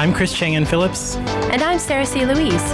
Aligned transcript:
I'm 0.00 0.14
Chris 0.14 0.32
Chang 0.32 0.56
and 0.56 0.66
Phillips. 0.66 1.16
And 1.52 1.60
I'm 1.60 1.78
Sarah 1.78 2.06
C. 2.06 2.24
Louise. 2.24 2.72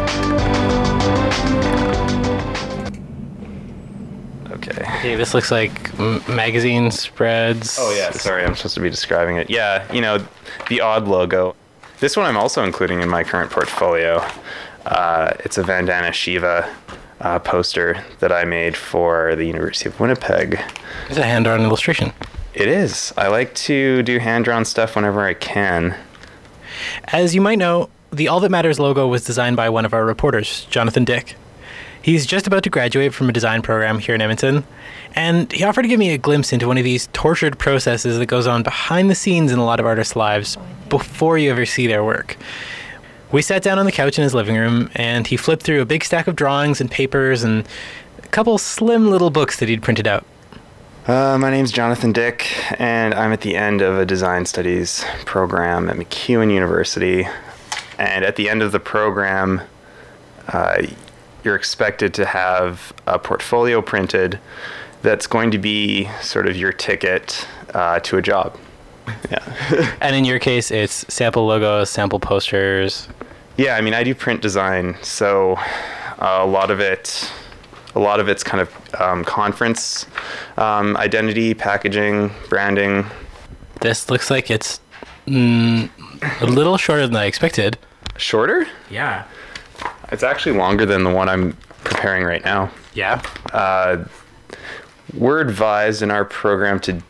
Okay. 4.52 4.80
Okay, 4.98 5.16
this 5.16 5.34
looks 5.34 5.50
like 5.50 5.92
m- 5.98 6.22
magazine 6.28 6.92
spreads. 6.92 7.78
Oh 7.80 7.92
yeah, 7.98 8.12
sorry, 8.12 8.44
I'm 8.44 8.54
supposed 8.54 8.76
to 8.76 8.80
be 8.80 8.90
describing 8.90 9.38
it. 9.38 9.50
Yeah, 9.50 9.92
you 9.92 10.00
know, 10.00 10.24
the 10.68 10.80
odd 10.80 11.08
logo. 11.08 11.56
This 11.98 12.16
one 12.16 12.26
I'm 12.26 12.36
also 12.36 12.62
including 12.62 13.00
in 13.02 13.08
my 13.08 13.24
current 13.24 13.50
portfolio. 13.50 14.24
Uh, 14.84 15.32
it's 15.40 15.58
a 15.58 15.64
Vandana 15.64 16.12
Shiva 16.12 16.72
uh, 17.22 17.40
poster 17.40 18.04
that 18.20 18.30
I 18.30 18.44
made 18.44 18.76
for 18.76 19.34
the 19.34 19.46
University 19.46 19.88
of 19.88 19.98
Winnipeg. 19.98 20.60
It's 21.08 21.18
a 21.18 21.24
hand-drawn 21.24 21.60
illustration. 21.62 22.12
It 22.54 22.68
is. 22.68 23.12
I 23.16 23.26
like 23.26 23.52
to 23.56 24.04
do 24.04 24.20
hand-drawn 24.20 24.64
stuff 24.64 24.94
whenever 24.94 25.22
I 25.22 25.34
can. 25.34 25.96
As 27.08 27.34
you 27.34 27.40
might 27.40 27.58
know, 27.58 27.88
the 28.10 28.28
All 28.28 28.40
That 28.40 28.50
Matters 28.50 28.78
logo 28.78 29.06
was 29.06 29.24
designed 29.24 29.56
by 29.56 29.68
one 29.68 29.84
of 29.84 29.92
our 29.92 30.04
reporters, 30.04 30.66
Jonathan 30.70 31.04
Dick. 31.04 31.36
He's 32.02 32.24
just 32.24 32.46
about 32.46 32.62
to 32.62 32.70
graduate 32.70 33.12
from 33.12 33.28
a 33.28 33.32
design 33.32 33.62
program 33.62 33.98
here 33.98 34.14
in 34.14 34.20
Edmonton, 34.20 34.64
and 35.14 35.50
he 35.50 35.64
offered 35.64 35.82
to 35.82 35.88
give 35.88 35.98
me 35.98 36.10
a 36.10 36.18
glimpse 36.18 36.52
into 36.52 36.68
one 36.68 36.78
of 36.78 36.84
these 36.84 37.08
tortured 37.12 37.58
processes 37.58 38.18
that 38.18 38.26
goes 38.26 38.46
on 38.46 38.62
behind 38.62 39.10
the 39.10 39.14
scenes 39.16 39.50
in 39.50 39.58
a 39.58 39.64
lot 39.64 39.80
of 39.80 39.86
artists' 39.86 40.14
lives 40.14 40.56
before 40.88 41.36
you 41.36 41.50
ever 41.50 41.66
see 41.66 41.88
their 41.88 42.04
work. 42.04 42.36
We 43.32 43.42
sat 43.42 43.62
down 43.62 43.80
on 43.80 43.86
the 43.86 43.92
couch 43.92 44.18
in 44.18 44.22
his 44.22 44.34
living 44.34 44.56
room, 44.56 44.88
and 44.94 45.26
he 45.26 45.36
flipped 45.36 45.64
through 45.64 45.82
a 45.82 45.84
big 45.84 46.04
stack 46.04 46.28
of 46.28 46.36
drawings 46.36 46.80
and 46.80 46.88
papers 46.88 47.42
and 47.42 47.66
a 48.22 48.28
couple 48.28 48.56
slim 48.56 49.10
little 49.10 49.30
books 49.30 49.58
that 49.58 49.68
he'd 49.68 49.82
printed 49.82 50.06
out. 50.06 50.24
Uh, 51.06 51.38
my 51.38 51.54
is 51.54 51.70
Jonathan 51.70 52.10
Dick, 52.10 52.48
and 52.80 53.14
I'm 53.14 53.32
at 53.32 53.42
the 53.42 53.54
end 53.54 53.80
of 53.80 53.96
a 53.96 54.04
design 54.04 54.44
studies 54.44 55.04
program 55.24 55.88
at 55.88 55.94
MacEwan 55.94 56.52
University. 56.52 57.28
And 57.96 58.24
at 58.24 58.34
the 58.34 58.50
end 58.50 58.60
of 58.60 58.72
the 58.72 58.80
program, 58.80 59.60
uh, 60.48 60.82
you're 61.44 61.54
expected 61.54 62.12
to 62.14 62.26
have 62.26 62.92
a 63.06 63.20
portfolio 63.20 63.80
printed 63.80 64.40
that's 65.02 65.28
going 65.28 65.52
to 65.52 65.58
be 65.58 66.08
sort 66.22 66.48
of 66.48 66.56
your 66.56 66.72
ticket 66.72 67.46
uh, 67.72 68.00
to 68.00 68.16
a 68.16 68.22
job. 68.22 68.58
Yeah. 69.30 69.94
And 70.00 70.16
in 70.16 70.24
your 70.24 70.40
case, 70.40 70.72
it's 70.72 71.04
sample 71.08 71.46
logos, 71.46 71.88
sample 71.88 72.18
posters. 72.18 73.06
yeah, 73.56 73.76
I 73.76 73.80
mean, 73.80 73.94
I 73.94 74.02
do 74.02 74.12
print 74.12 74.42
design, 74.42 74.96
so 75.02 75.54
uh, 76.18 76.40
a 76.40 76.46
lot 76.46 76.72
of 76.72 76.80
it, 76.80 77.30
a 77.96 77.98
lot 77.98 78.20
of 78.20 78.28
it's 78.28 78.44
kind 78.44 78.60
of 78.60 79.00
um, 79.00 79.24
conference 79.24 80.06
um, 80.58 80.96
identity, 80.98 81.54
packaging, 81.54 82.30
branding. 82.48 83.06
This 83.80 84.10
looks 84.10 84.30
like 84.30 84.50
it's 84.50 84.80
mm, 85.26 85.90
a 86.40 86.46
little 86.46 86.76
shorter 86.76 87.06
than 87.06 87.16
I 87.16 87.24
expected. 87.24 87.78
Shorter? 88.18 88.66
Yeah. 88.90 89.24
It's 90.12 90.22
actually 90.22 90.56
longer 90.58 90.84
than 90.84 91.04
the 91.04 91.10
one 91.10 91.28
I'm 91.28 91.56
preparing 91.84 92.24
right 92.24 92.44
now. 92.44 92.70
Yeah. 92.94 93.22
Uh, 93.52 94.04
we're 95.14 95.40
advised 95.40 96.02
in 96.02 96.10
our 96.10 96.24
program 96.24 96.78
to 96.80 97.02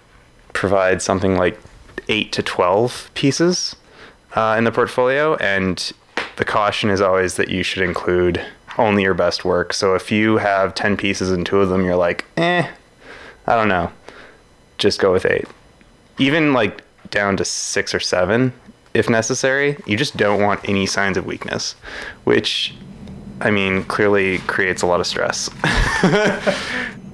provide 0.52 1.02
something 1.02 1.36
like 1.36 1.60
eight 2.08 2.30
to 2.32 2.42
12 2.42 3.10
pieces 3.14 3.74
uh, 4.34 4.54
in 4.56 4.64
the 4.64 4.72
portfolio, 4.72 5.34
and 5.36 5.92
the 6.36 6.44
caution 6.44 6.90
is 6.90 7.00
always 7.00 7.34
that 7.36 7.48
you 7.48 7.64
should 7.64 7.82
include 7.82 8.44
only 8.78 9.02
your 9.02 9.14
best 9.14 9.44
work. 9.44 9.72
So 9.72 9.94
if 9.94 10.10
you 10.12 10.38
have 10.38 10.74
10 10.74 10.96
pieces 10.96 11.30
and 11.30 11.44
two 11.44 11.60
of 11.60 11.68
them 11.68 11.84
you're 11.84 11.96
like, 11.96 12.24
eh, 12.36 12.68
I 13.46 13.54
don't 13.54 13.68
know, 13.68 13.90
just 14.78 15.00
go 15.00 15.12
with 15.12 15.26
eight. 15.26 15.46
Even 16.18 16.52
like 16.52 16.82
down 17.10 17.36
to 17.36 17.44
six 17.44 17.94
or 17.94 18.00
seven 18.00 18.52
if 18.96 19.10
necessary. 19.10 19.76
You 19.86 19.96
just 19.96 20.16
don't 20.16 20.42
want 20.42 20.66
any 20.66 20.86
signs 20.86 21.16
of 21.16 21.26
weakness, 21.26 21.74
which 22.24 22.74
I 23.40 23.50
mean, 23.50 23.84
clearly 23.84 24.38
creates 24.38 24.82
a 24.82 24.86
lot 24.86 25.00
of 25.00 25.06
stress. 25.06 25.50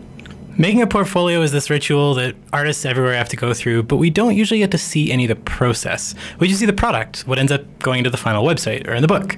Making 0.63 0.83
a 0.83 0.87
portfolio 0.87 1.43
is 1.43 1.51
this 1.51 1.71
ritual 1.71 2.15
that 2.15 2.37
artists 2.53 2.85
everywhere 2.85 3.15
have 3.15 3.29
to 3.31 3.37
go 3.37 3.53
through, 3.53 3.83
but 3.83 3.97
we 3.97 4.11
don't 4.11 4.37
usually 4.37 4.61
get 4.61 4.71
to 4.71 4.79
see 4.79 5.11
any 5.11 5.25
of 5.25 5.29
the 5.29 5.35
process. 5.35 6.15
We 6.39 6.47
just 6.47 6.61
see 6.61 6.67
the 6.67 6.73
product, 6.73 7.27
what 7.27 7.41
ends 7.41 7.51
up 7.51 7.81
going 7.81 7.99
into 7.99 8.11
the 8.11 8.17
final 8.17 8.45
website 8.45 8.87
or 8.87 8.93
in 8.93 9.03
the 9.03 9.09
book. 9.09 9.37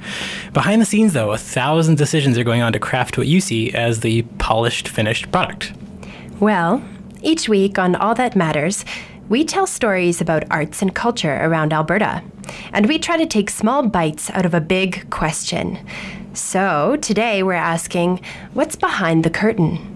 Behind 0.53 0.83
the 0.83 0.85
scenes, 0.85 1.15
though, 1.15 1.33
a 1.33 1.39
thousand 1.39 1.97
decisions 1.97 2.37
are 2.37 2.45
going 2.45 2.61
on 2.61 2.75
to 2.75 2.79
craft 2.79 3.17
what 3.17 3.27
you 3.27 3.41
see 3.41 3.73
as 3.73 4.01
the 4.01 4.21
polished, 4.37 4.87
finished 4.87 5.33
product. 5.33 5.73
Well, 6.41 6.85
each 7.23 7.49
week 7.49 7.79
on 7.79 7.95
All 7.95 8.15
That 8.15 8.37
Matters, 8.37 8.85
we 9.31 9.47
tell 9.47 9.67
stories 9.67 10.21
about 10.21 10.45
arts 10.51 10.83
and 10.83 10.95
culture 10.95 11.37
around 11.43 11.73
Alberta. 11.73 12.23
And 12.71 12.85
we 12.85 12.99
try 12.99 13.17
to 13.17 13.25
take 13.25 13.49
small 13.49 13.89
bites 13.89 14.29
out 14.33 14.45
of 14.45 14.53
a 14.53 14.61
big 14.61 15.09
question. 15.09 15.79
So 16.35 16.99
today 17.01 17.43
we're 17.43 17.55
asking 17.55 18.21
what's 18.53 18.77
behind 18.77 19.25
the 19.25 19.31
curtain? 19.31 19.95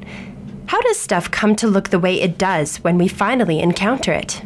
How 0.69 0.83
does 0.83 0.99
stuff 0.99 1.31
come 1.31 1.57
to 1.57 1.67
look 1.67 1.89
the 1.89 1.99
way 1.99 2.21
it 2.21 2.37
does 2.37 2.77
when 2.79 2.99
we 2.99 3.09
finally 3.09 3.59
encounter 3.61 4.13
it? 4.13 4.43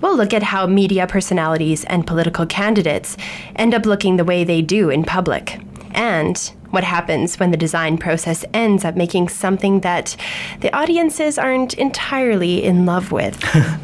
We'll 0.00 0.16
look 0.16 0.34
at 0.34 0.42
how 0.42 0.66
media 0.66 1.06
personalities 1.06 1.84
and 1.84 2.04
political 2.04 2.44
candidates 2.44 3.16
end 3.54 3.72
up 3.72 3.86
looking 3.86 4.16
the 4.16 4.24
way 4.24 4.42
they 4.42 4.62
do 4.62 4.90
in 4.90 5.04
public, 5.04 5.60
and 5.92 6.36
what 6.70 6.82
happens 6.82 7.38
when 7.38 7.52
the 7.52 7.56
design 7.56 7.98
process 7.98 8.44
ends 8.52 8.84
up 8.84 8.96
making 8.96 9.28
something 9.28 9.82
that 9.82 10.16
the 10.58 10.74
audiences 10.76 11.38
aren't 11.38 11.74
entirely 11.74 12.64
in 12.64 12.84
love 12.84 13.12
with. 13.12 13.40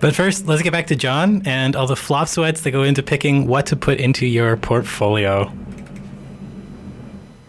But 0.00 0.16
first, 0.16 0.46
let's 0.46 0.62
get 0.62 0.72
back 0.72 0.86
to 0.86 0.96
John 0.96 1.42
and 1.44 1.76
all 1.76 1.86
the 1.86 1.94
flop 1.94 2.28
sweats 2.28 2.62
that 2.62 2.70
go 2.70 2.82
into 2.82 3.02
picking 3.02 3.46
what 3.46 3.66
to 3.66 3.76
put 3.76 4.00
into 4.00 4.24
your 4.24 4.56
portfolio. 4.56 5.52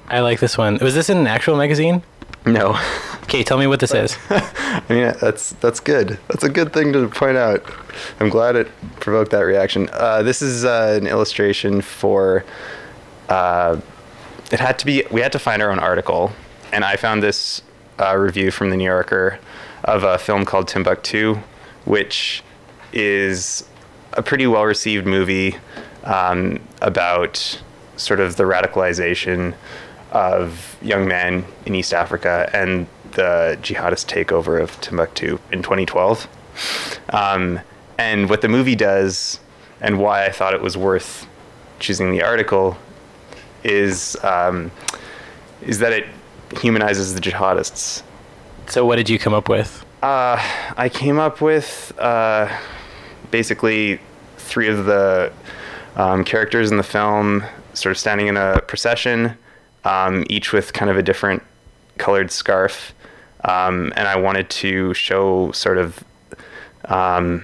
I 0.09 0.19
like 0.19 0.41
this 0.41 0.57
one. 0.57 0.77
Was 0.81 0.93
this 0.93 1.09
in 1.09 1.17
an 1.17 1.27
actual 1.27 1.55
magazine? 1.55 2.03
No. 2.45 2.79
Okay, 3.23 3.43
tell 3.43 3.57
me 3.57 3.67
what 3.67 3.79
this 3.79 3.93
is. 3.93 4.17
I 4.29 4.83
mean, 4.89 5.13
that's 5.21 5.51
that's 5.53 5.79
good. 5.79 6.19
That's 6.27 6.43
a 6.43 6.49
good 6.49 6.73
thing 6.73 6.91
to 6.93 7.07
point 7.07 7.37
out. 7.37 7.63
I'm 8.19 8.29
glad 8.29 8.55
it 8.55 8.67
provoked 8.99 9.31
that 9.31 9.41
reaction. 9.41 9.89
Uh, 9.93 10.23
this 10.23 10.41
is 10.41 10.65
uh, 10.65 10.97
an 10.99 11.07
illustration 11.07 11.81
for. 11.81 12.43
Uh, 13.29 13.79
it 14.51 14.59
had 14.59 14.79
to 14.79 14.85
be. 14.85 15.03
We 15.11 15.21
had 15.21 15.31
to 15.31 15.39
find 15.39 15.61
our 15.61 15.71
own 15.71 15.79
article, 15.79 16.31
and 16.73 16.83
I 16.83 16.97
found 16.97 17.23
this 17.23 17.61
uh, 17.99 18.17
review 18.17 18.51
from 18.51 18.69
the 18.69 18.75
New 18.75 18.85
Yorker 18.85 19.39
of 19.83 20.03
a 20.03 20.17
film 20.17 20.43
called 20.43 20.67
Timbuktu, 20.67 21.37
which 21.85 22.43
is 22.91 23.67
a 24.13 24.21
pretty 24.21 24.47
well 24.47 24.65
received 24.65 25.05
movie 25.05 25.55
um, 26.03 26.59
about 26.81 27.61
sort 27.97 28.19
of 28.19 28.35
the 28.35 28.43
radicalization 28.43 29.53
of 30.11 30.77
young 30.81 31.07
men 31.07 31.45
in 31.65 31.75
East 31.75 31.93
Africa 31.93 32.49
and 32.53 32.87
the 33.13 33.57
jihadist 33.61 34.07
takeover 34.07 34.61
of 34.61 34.79
Timbuktu 34.81 35.39
in 35.51 35.61
2012. 35.61 36.27
Um, 37.09 37.59
and 37.97 38.29
what 38.29 38.41
the 38.41 38.47
movie 38.47 38.75
does, 38.75 39.39
and 39.79 39.99
why 39.99 40.25
I 40.25 40.31
thought 40.31 40.53
it 40.53 40.61
was 40.61 40.77
worth 40.77 41.27
choosing 41.79 42.11
the 42.11 42.23
article, 42.23 42.77
is 43.63 44.17
um, 44.23 44.71
is 45.61 45.79
that 45.79 45.93
it 45.93 46.05
humanizes 46.59 47.13
the 47.13 47.21
jihadists. 47.21 48.03
So, 48.67 48.85
what 48.85 48.95
did 48.95 49.09
you 49.09 49.19
come 49.19 49.33
up 49.33 49.49
with? 49.49 49.85
Uh, 50.01 50.41
I 50.77 50.89
came 50.89 51.19
up 51.19 51.41
with 51.41 51.93
uh, 51.99 52.49
basically 53.29 53.99
three 54.37 54.67
of 54.67 54.85
the 54.85 55.31
um, 55.95 56.23
characters 56.23 56.71
in 56.71 56.77
the 56.77 56.83
film 56.83 57.43
sort 57.73 57.91
of 57.91 57.97
standing 57.97 58.27
in 58.27 58.37
a 58.37 58.61
procession, 58.67 59.37
um, 59.85 60.25
each 60.29 60.53
with 60.53 60.73
kind 60.73 60.89
of 60.91 60.97
a 60.97 61.03
different 61.03 61.43
colored 61.97 62.31
scarf. 62.31 62.93
Um, 63.43 63.91
and 63.95 64.07
I 64.07 64.15
wanted 64.15 64.49
to 64.49 64.93
show 64.93 65.51
sort 65.51 65.77
of, 65.77 66.03
um, 66.85 67.43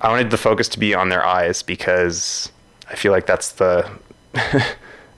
I 0.00 0.10
wanted 0.10 0.30
the 0.30 0.36
focus 0.36 0.68
to 0.70 0.78
be 0.78 0.94
on 0.94 1.08
their 1.08 1.24
eyes 1.24 1.62
because 1.62 2.50
I 2.90 2.96
feel 2.96 3.12
like 3.12 3.26
that's 3.26 3.52
the, 3.52 3.88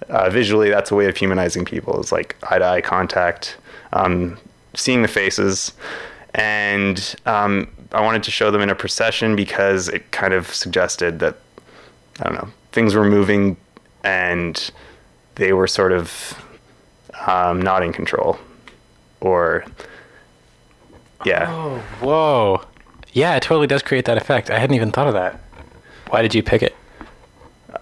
uh, 0.09 0.31
visually, 0.31 0.71
that's 0.71 0.91
a 0.91 0.95
way 0.95 1.07
of 1.07 1.17
humanizing 1.17 1.65
people 1.65 2.01
is 2.01 2.13
like 2.13 2.37
eye 2.51 2.59
to 2.59 2.67
eye 2.67 2.81
contact, 2.81 3.57
um, 3.93 4.39
seeing 4.75 5.03
the 5.03 5.09
faces. 5.09 5.73
And 6.35 7.15
um, 7.27 7.69
I 7.93 8.03
wanted 8.03 8.23
to 8.25 8.31
show 8.31 8.51
them 8.51 8.61
in 8.61 8.71
a 8.71 8.75
procession 8.75 9.35
because 9.35 9.89
it 9.89 10.11
kind 10.13 10.35
of 10.35 10.53
suggested 10.53 11.19
that, 11.21 11.37
I 12.21 12.25
don't 12.25 12.35
know, 12.35 12.49
things 12.73 12.95
were 12.95 13.05
moving 13.05 13.57
and 14.05 14.71
they 15.37 15.53
were 15.53 15.67
sort 15.67 15.93
of 15.93 16.43
um, 17.27 17.61
not 17.63 17.83
in 17.83 17.93
control. 17.93 18.39
Or, 19.21 19.65
yeah. 21.25 21.47
Oh, 21.49 21.79
whoa. 22.01 22.65
Yeah, 23.13 23.37
it 23.37 23.43
totally 23.43 23.67
does 23.67 23.83
create 23.83 24.05
that 24.05 24.17
effect. 24.17 24.51
I 24.51 24.59
hadn't 24.59 24.77
even 24.77 24.93
thought 24.93 25.09
of 25.09 25.15
that. 25.15 25.41
Why 26.09 26.23
did 26.23 26.35
you 26.35 26.43
pick 26.43 26.63
it? 26.63 26.75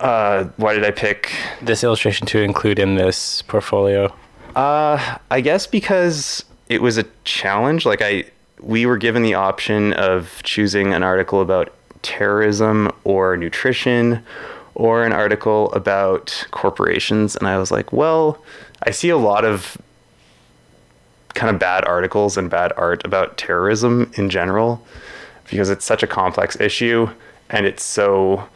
Uh, 0.00 0.44
why 0.56 0.74
did 0.74 0.84
I 0.84 0.90
pick 0.90 1.32
This 1.62 1.82
illustration 1.82 2.26
to 2.28 2.40
include 2.40 2.78
in 2.78 2.94
this 2.94 3.42
portfolio? 3.42 4.14
Uh, 4.54 5.18
I 5.30 5.40
guess 5.40 5.66
because 5.66 6.44
it 6.68 6.82
was 6.82 6.98
a 6.98 7.04
challenge. 7.24 7.86
Like 7.86 8.02
I, 8.02 8.24
we 8.60 8.86
were 8.86 8.96
given 8.96 9.22
the 9.22 9.34
option 9.34 9.92
of 9.94 10.40
choosing 10.44 10.92
an 10.92 11.02
article 11.02 11.40
about 11.40 11.72
terrorism 12.02 12.90
or 13.04 13.36
nutrition 13.36 14.22
or 14.78 15.04
an 15.04 15.12
article 15.12 15.72
about 15.72 16.46
corporations. 16.52 17.34
And 17.36 17.48
I 17.48 17.58
was 17.58 17.70
like, 17.70 17.92
well, 17.92 18.40
I 18.84 18.92
see 18.92 19.10
a 19.10 19.16
lot 19.18 19.44
of 19.44 19.76
kind 21.34 21.52
of 21.52 21.58
bad 21.60 21.84
articles 21.84 22.36
and 22.36 22.48
bad 22.48 22.72
art 22.76 23.04
about 23.04 23.36
terrorism 23.36 24.10
in 24.14 24.30
general 24.30 24.82
because 25.50 25.68
it's 25.68 25.84
such 25.84 26.02
a 26.02 26.06
complex 26.06 26.58
issue 26.60 27.08
and 27.50 27.66
it's 27.66 27.82
so 27.82 28.48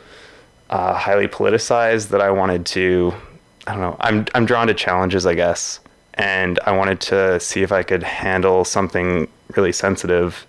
uh, 0.70 0.94
highly 0.94 1.26
politicized 1.26 2.08
that 2.08 2.20
I 2.20 2.30
wanted 2.30 2.66
to, 2.66 3.12
I 3.66 3.72
don't 3.72 3.80
know, 3.80 3.96
I'm, 4.00 4.26
I'm 4.34 4.46
drawn 4.46 4.68
to 4.68 4.74
challenges, 4.74 5.26
I 5.26 5.34
guess. 5.34 5.80
And 6.14 6.60
I 6.66 6.72
wanted 6.76 7.00
to 7.02 7.40
see 7.40 7.62
if 7.62 7.72
I 7.72 7.82
could 7.82 8.02
handle 8.02 8.64
something 8.64 9.26
really 9.56 9.72
sensitive 9.72 10.46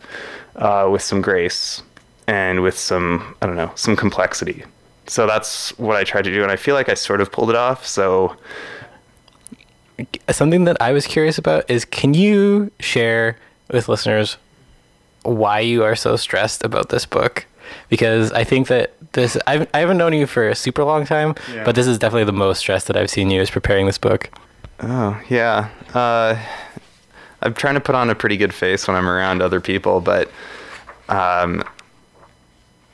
uh, 0.56 0.88
with 0.92 1.02
some 1.02 1.22
grace 1.22 1.82
and 2.28 2.62
with 2.62 2.78
some, 2.78 3.36
I 3.42 3.48
don't 3.48 3.56
know, 3.56 3.72
some 3.76 3.96
complexity. 3.96 4.66
So 5.08 5.28
that's 5.28 5.78
what 5.78 5.96
I 5.96 6.04
tried 6.04 6.24
to 6.24 6.34
do. 6.34 6.44
And 6.44 6.52
I 6.52 6.56
feel 6.56 6.76
like 6.76 6.90
I 6.90 6.94
sort 6.94 7.22
of 7.22 7.32
pulled 7.32 7.50
it 7.50 7.56
off. 7.56 7.86
So 7.86 8.36
something 10.30 10.64
that 10.66 10.82
I 10.82 10.92
was 10.92 11.06
curious 11.06 11.38
about 11.38 11.70
is 11.70 11.86
can 11.86 12.14
you 12.14 12.72
share 12.80 13.38
with 13.72 13.88
listeners 13.90 14.38
why 15.24 15.60
you 15.60 15.84
are 15.84 15.96
so 15.96 16.16
stressed 16.16 16.64
about 16.64 16.90
this 16.90 17.06
book? 17.06 17.46
Because 17.90 18.32
I 18.32 18.44
think 18.44 18.68
that 18.68 18.94
this 19.14 19.38
I've, 19.48 19.68
I 19.74 19.80
haven't 19.80 19.98
known 19.98 20.14
you 20.14 20.28
for 20.28 20.48
a 20.48 20.56
super 20.56 20.84
long 20.84 21.06
time, 21.06 21.36
yeah. 21.52 21.64
but 21.64 21.76
this 21.76 21.88
is 21.88 21.98
definitely 21.98 22.26
the 22.26 22.32
most 22.34 22.60
stressed 22.60 22.88
that 22.88 22.98
I've 22.98 23.10
seen 23.10 23.30
you 23.30 23.42
is 23.42 23.50
preparing 23.50 23.86
this 23.86 23.98
book. 23.98 24.30
Oh 24.82 25.20
yeah, 25.30 25.70
uh, 25.94 26.38
I'm 27.42 27.54
trying 27.54 27.76
to 27.76 27.80
put 27.80 27.96
on 27.96 28.10
a 28.10 28.16
pretty 28.16 28.38
good 28.38 28.54
face 28.54 28.88
when 28.88 28.98
I'm 28.98 29.08
around 29.08 29.42
other 29.42 29.62
people, 29.62 30.02
but 30.02 30.30
um, 31.10 31.64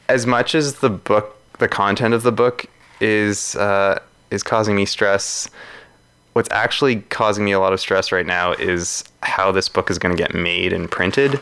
as 0.08 0.26
much 0.26 0.56
as 0.56 0.76
the 0.76 0.90
book, 0.90 1.39
the 1.60 1.68
content 1.68 2.14
of 2.14 2.24
the 2.24 2.32
book 2.32 2.66
is 3.00 3.56
uh, 3.56 4.00
is 4.32 4.44
causing 4.44 4.76
me 4.76 4.86
stress 4.86 5.50
what's 6.34 6.50
actually 6.52 6.98
causing 7.10 7.44
me 7.44 7.52
a 7.52 7.60
lot 7.60 7.74
of 7.74 7.80
stress 7.80 8.12
right 8.12 8.26
now 8.26 8.54
is 8.54 9.04
how 9.24 9.52
this 9.52 9.68
book 9.68 9.90
is 9.90 9.98
going 9.98 10.16
to 10.16 10.22
get 10.22 10.34
made 10.34 10.72
and 10.72 10.90
printed. 10.90 11.40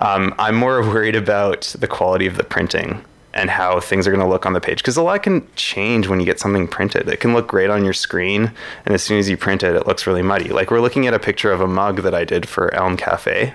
Um, 0.00 0.34
I'm 0.38 0.54
more 0.54 0.82
worried 0.86 1.16
about 1.16 1.74
the 1.78 1.88
quality 1.88 2.26
of 2.26 2.36
the 2.36 2.44
printing 2.44 3.04
and 3.34 3.50
how 3.50 3.78
things 3.78 4.06
are 4.06 4.10
going 4.10 4.22
to 4.22 4.28
look 4.28 4.46
on 4.46 4.52
the 4.52 4.60
page 4.60 4.78
because 4.78 4.96
a 4.96 5.02
lot 5.02 5.22
can 5.22 5.46
change 5.54 6.08
when 6.08 6.18
you 6.18 6.26
get 6.26 6.40
something 6.40 6.66
printed. 6.66 7.08
It 7.08 7.20
can 7.20 7.34
look 7.34 7.46
great 7.46 7.70
on 7.70 7.84
your 7.84 7.92
screen, 7.92 8.52
and 8.84 8.94
as 8.94 9.02
soon 9.02 9.18
as 9.18 9.28
you 9.28 9.36
print 9.36 9.62
it, 9.62 9.74
it 9.76 9.86
looks 9.86 10.06
really 10.06 10.22
muddy. 10.22 10.48
Like 10.48 10.70
we're 10.70 10.80
looking 10.80 11.06
at 11.06 11.14
a 11.14 11.18
picture 11.18 11.52
of 11.52 11.60
a 11.60 11.68
mug 11.68 12.02
that 12.02 12.14
I 12.14 12.24
did 12.24 12.48
for 12.48 12.74
Elm 12.74 12.96
Cafe, 12.96 13.54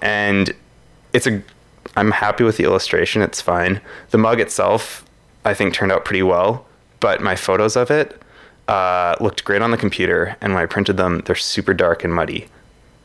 and 0.00 0.52
it's 1.12 1.26
a. 1.26 1.42
I'm 1.96 2.10
happy 2.10 2.44
with 2.44 2.56
the 2.56 2.64
illustration. 2.64 3.22
It's 3.22 3.40
fine. 3.40 3.80
The 4.10 4.18
mug 4.18 4.40
itself, 4.40 5.03
I 5.44 5.54
think, 5.54 5.74
turned 5.74 5.92
out 5.92 6.04
pretty 6.04 6.22
well, 6.22 6.66
but 7.00 7.20
my 7.20 7.36
photos 7.36 7.76
of 7.76 7.90
it 7.90 8.20
uh, 8.68 9.14
looked 9.20 9.44
great 9.44 9.62
on 9.62 9.70
the 9.70 9.76
computer, 9.76 10.36
and 10.40 10.54
when 10.54 10.62
I 10.62 10.66
printed 10.66 10.96
them, 10.96 11.22
they're 11.26 11.36
super 11.36 11.74
dark 11.74 12.04
and 12.04 12.14
muddy. 12.14 12.48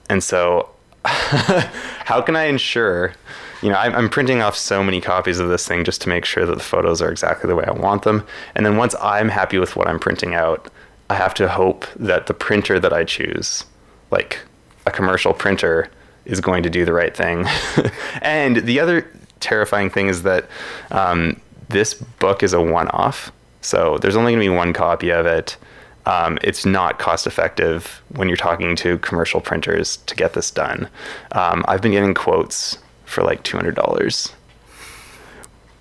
And 0.10 0.24
so, 0.24 0.70
how 1.06 2.22
can 2.22 2.36
I 2.36 2.46
ensure? 2.46 3.14
You 3.62 3.70
know, 3.70 3.76
I'm, 3.76 3.94
I'm 3.94 4.10
printing 4.10 4.42
off 4.42 4.56
so 4.56 4.84
many 4.84 5.02
copies 5.02 5.40
of 5.40 5.50
this 5.50 5.68
thing 5.68 5.84
just 5.84 6.02
to 6.02 6.10
make 6.10 6.24
sure 6.24 6.46
that 6.46 6.56
the 6.56 6.64
photos 6.64 7.02
are 7.02 7.12
exactly 7.12 7.48
the 7.48 7.56
way 7.56 7.66
I 7.66 7.72
want 7.72 8.04
them. 8.04 8.26
And 8.56 8.66
then 8.66 8.78
once 8.78 8.96
I'm 9.02 9.28
happy 9.28 9.58
with 9.58 9.76
what 9.76 9.88
I'm 9.88 10.00
printing 10.00 10.34
out, 10.34 10.70
I 11.10 11.16
have 11.16 11.34
to 11.36 11.50
hope 11.50 11.86
that 11.98 12.28
the 12.28 12.34
printer 12.34 12.80
that 12.80 12.94
I 12.94 13.04
choose, 13.04 13.66
like 14.12 14.40
a 14.86 14.92
commercial 14.92 15.34
printer, 15.34 15.90
is 16.26 16.40
going 16.40 16.64
to 16.64 16.70
do 16.70 16.86
the 16.86 16.94
right 16.94 17.16
thing. 17.16 17.46
and 18.22 18.58
the 18.58 18.80
other 18.80 19.12
terrifying 19.40 19.90
thing 19.90 20.08
is 20.08 20.24
that 20.24 20.48
um, 20.92 21.40
this 21.70 21.94
book 21.94 22.44
is 22.44 22.54
a 22.54 22.62
one 22.62 22.88
off. 22.90 23.32
So 23.62 23.98
there's 24.00 24.16
only 24.16 24.34
going 24.34 24.44
to 24.44 24.50
be 24.50 24.56
one 24.56 24.74
copy 24.74 25.10
of 25.12 25.26
it. 25.26 25.58
Um, 26.06 26.40
it's 26.42 26.66
not 26.66 26.98
cost 26.98 27.28
effective 27.28 28.02
when 28.10 28.28
you're 28.28 28.38
talking 28.38 28.76
to 28.78 28.98
commercial 29.00 29.42
printers 29.42 29.98
to 29.98 30.16
get 30.16 30.34
this 30.34 30.50
done. 30.50 30.90
Um, 31.34 31.64
I've 31.68 31.82
been 31.82 31.92
getting 31.92 32.14
quotes 32.14 32.78
for 33.06 33.24
like 33.24 33.44
$200, 33.44 34.32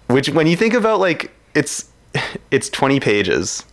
which 0.08 0.28
when 0.30 0.46
you 0.46 0.56
think 0.56 0.74
about 0.74 1.00
like 1.00 1.30
it's 1.54 1.88
it's 2.50 2.68
20 2.68 3.00
pages 3.00 3.64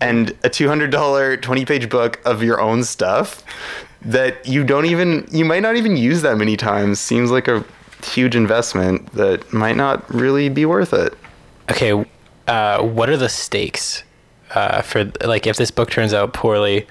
and 0.00 0.30
a 0.42 0.50
$200 0.50 1.42
20 1.42 1.64
page 1.64 1.88
book 1.88 2.20
of 2.24 2.42
your 2.42 2.60
own 2.60 2.82
stuff 2.84 3.42
that 4.00 4.46
you 4.46 4.64
don't 4.64 4.86
even 4.86 5.26
you 5.30 5.44
might 5.44 5.62
not 5.62 5.76
even 5.76 5.96
use 5.96 6.22
that 6.22 6.36
many 6.36 6.56
times 6.56 6.98
seems 6.98 7.30
like 7.30 7.48
a 7.48 7.64
huge 8.04 8.36
investment 8.36 9.12
that 9.12 9.52
might 9.52 9.76
not 9.76 10.08
really 10.12 10.48
be 10.48 10.64
worth 10.64 10.92
it. 10.92 11.14
Okay, 11.70 12.04
uh, 12.48 12.82
what 12.82 13.08
are 13.08 13.16
the 13.16 13.28
stakes 13.28 14.02
uh, 14.54 14.82
for 14.82 15.10
like 15.24 15.46
if 15.46 15.56
this 15.56 15.70
book 15.70 15.90
turns 15.90 16.12
out 16.12 16.32
poorly? 16.32 16.86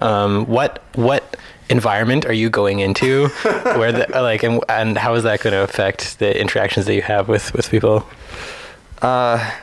Um, 0.00 0.46
what 0.46 0.82
what 0.94 1.36
environment 1.68 2.24
are 2.24 2.32
you 2.32 2.50
going 2.50 2.80
into? 2.80 3.28
where 3.52 3.92
the 3.92 4.06
like 4.12 4.42
and 4.42 4.62
and 4.68 4.96
how 4.96 5.14
is 5.14 5.22
that 5.24 5.40
going 5.40 5.52
to 5.52 5.62
affect 5.62 6.18
the 6.18 6.38
interactions 6.40 6.86
that 6.86 6.94
you 6.94 7.02
have 7.02 7.28
with 7.28 7.52
with 7.54 7.70
people? 7.70 8.06
Uh, 9.02 9.54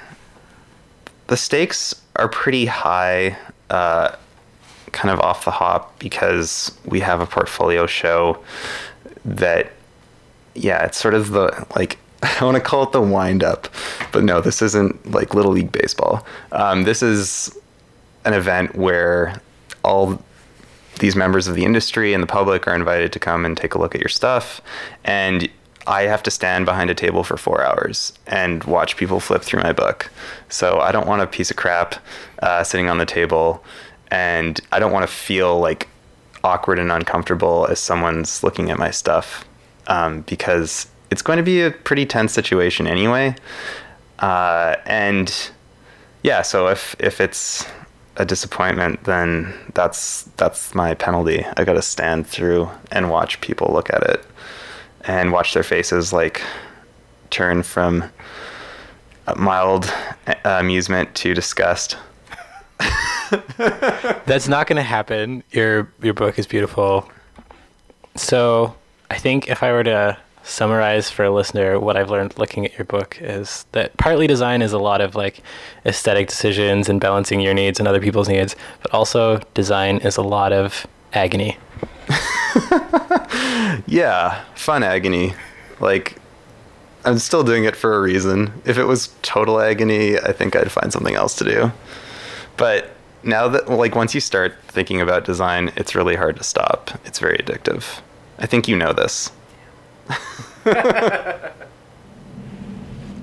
the 1.28 1.38
stakes 1.38 1.96
are 2.16 2.30
pretty 2.30 2.66
high. 2.66 3.38
Uh, 3.70 4.16
kind 4.92 5.12
of 5.12 5.20
off 5.20 5.44
the 5.44 5.52
hop 5.52 6.00
because 6.00 6.72
we 6.86 7.02
have 7.02 7.20
a 7.20 7.26
portfolio 7.26 7.86
show 7.86 8.42
that 9.26 9.72
yeah 10.56 10.84
it's 10.84 10.98
sort 10.98 11.14
of 11.14 11.32
the 11.32 11.68
like 11.76 12.00
I 12.42 12.44
want 12.44 12.56
to 12.56 12.62
call 12.62 12.84
it 12.84 12.92
the 12.92 13.02
wind 13.02 13.44
up, 13.44 13.68
but 14.12 14.24
no, 14.24 14.42
this 14.42 14.62
isn't 14.62 15.12
like 15.12 15.34
Little 15.34 15.52
League 15.52 15.72
Baseball. 15.72 16.26
Um, 16.52 16.84
this 16.84 17.04
is 17.04 17.56
an 18.24 18.34
event 18.34 18.76
where 18.76 19.42
all 19.84 20.22
these 21.00 21.16
members 21.16 21.48
of 21.48 21.56
the 21.56 21.66
industry 21.66 22.14
and 22.14 22.24
the 22.24 22.28
public 22.28 22.68
are 22.68 22.76
invited 22.76 23.12
to 23.14 23.20
come 23.20 23.46
and 23.46 23.56
take 23.58 23.76
a 23.76 23.80
look 23.80 23.94
at 23.94 24.02
your 24.02 24.10
stuff. 24.10 24.62
And 25.04 25.50
I 25.88 26.04
have 26.04 26.24
to 26.24 26.32
stand 26.32 26.66
behind 26.66 26.90
a 26.90 26.96
table 26.96 27.24
for 27.24 27.38
four 27.38 27.64
hours 27.64 28.14
and 28.26 28.64
watch 28.64 28.98
people 28.98 29.20
flip 29.20 29.44
through 29.44 29.62
my 29.62 29.74
book. 29.74 30.10
So 30.50 30.80
I 30.80 30.92
don't 30.92 31.06
want 31.06 31.22
a 31.22 31.28
piece 31.28 31.52
of 31.52 31.58
crap 31.58 31.96
uh, 32.42 32.64
sitting 32.64 32.90
on 32.90 32.98
the 32.98 33.06
table. 33.06 33.64
And 34.10 34.60
I 34.72 34.80
don't 34.80 34.92
want 34.92 35.08
to 35.08 35.14
feel 35.14 35.60
like 35.60 35.88
awkward 36.44 36.80
and 36.80 36.92
uncomfortable 36.92 37.68
as 37.70 37.80
someone's 37.80 38.42
looking 38.44 38.72
at 38.72 38.80
my 38.80 38.90
stuff 38.90 39.46
um, 39.88 40.22
because 40.22 40.88
it's 41.12 41.22
going 41.22 41.38
to 41.38 41.44
be 41.44 41.62
a 41.62 41.72
pretty 41.72 42.06
tense 42.06 42.34
situation 42.34 42.88
anyway. 42.88 43.36
Uh, 44.20 44.76
and 44.86 45.52
yeah, 46.24 46.42
so 46.42 46.68
if 46.68 46.96
if 47.00 47.22
it's 47.22 47.66
a 48.18 48.26
disappointment, 48.26 49.04
then 49.04 49.54
that's 49.74 50.24
that's 50.38 50.74
my 50.74 50.94
penalty. 50.94 51.46
I 51.58 51.64
got 51.64 51.74
to 51.74 51.82
stand 51.82 52.28
through 52.28 52.70
and 52.92 53.10
watch 53.10 53.42
people 53.42 53.72
look 53.74 53.90
at 53.92 54.04
it 54.04 54.26
and 55.02 55.32
watch 55.32 55.54
their 55.54 55.64
faces 55.64 56.14
like 56.14 56.42
turn 57.30 57.64
from 57.64 58.04
mild 59.36 59.92
uh, 60.28 60.34
amusement 60.46 61.14
to 61.16 61.34
disgust. 61.34 61.98
That's 63.58 64.48
not 64.48 64.68
going 64.68 64.78
to 64.78 64.84
happen. 64.84 65.44
Your 65.52 65.92
your 66.02 66.14
book 66.14 66.38
is 66.38 66.48
beautiful. 66.48 67.10
So, 68.16 68.76
I 69.16 69.18
think 69.18 69.50
if 69.50 69.64
I 69.64 69.72
were 69.72 69.86
to 69.86 70.18
summarize 70.44 71.10
for 71.10 71.24
a 71.24 71.32
listener 71.32 71.80
what 71.80 71.96
I've 71.96 72.10
learned 72.10 72.38
looking 72.38 72.66
at 72.66 72.78
your 72.78 72.84
book 72.84 73.18
is 73.22 73.66
that 73.72 73.96
partly 73.96 74.28
design 74.28 74.62
is 74.62 74.74
a 74.74 74.78
lot 74.78 75.00
of 75.00 75.16
like 75.16 75.42
aesthetic 75.86 76.28
decisions 76.28 76.90
and 76.90 77.00
balancing 77.00 77.40
your 77.40 77.54
needs 77.54 77.80
and 77.80 77.88
other 77.88 78.02
people's 78.02 78.28
needs, 78.28 78.58
but 78.82 78.94
also 78.94 79.40
design 79.54 80.00
is 80.00 80.18
a 80.18 80.22
lot 80.22 80.52
of 80.52 80.86
agony. 81.14 81.58
yeah, 83.88 84.44
fun 84.54 84.84
agony. 84.84 85.34
Like 85.80 86.18
I'm 87.06 87.18
still 87.18 87.46
doing 87.46 87.64
it 87.64 87.78
for 87.78 87.96
a 87.96 88.02
reason. 88.02 88.52
If 88.66 88.78
it 88.78 88.84
was 88.84 89.16
total 89.22 89.62
agony, 89.62 90.20
I 90.20 90.34
think 90.34 90.58
I'd 90.58 90.74
find 90.74 90.92
something 90.92 91.16
else 91.16 91.36
to 91.38 91.46
do. 91.46 91.72
But 92.58 92.92
now 93.24 93.48
that 93.48 93.70
like 93.70 93.96
once 93.96 94.14
you 94.14 94.20
start 94.20 94.56
thinking 94.68 95.00
about 95.00 95.24
design, 95.24 95.72
it's 95.78 95.96
really 95.96 96.18
hard 96.18 96.36
to 96.36 96.44
stop. 96.44 96.92
It's 97.06 97.20
very 97.20 97.38
addictive. 97.38 98.02
I 98.40 98.46
think 98.46 98.68
you 98.68 98.76
know 98.76 98.94
this. 98.94 99.32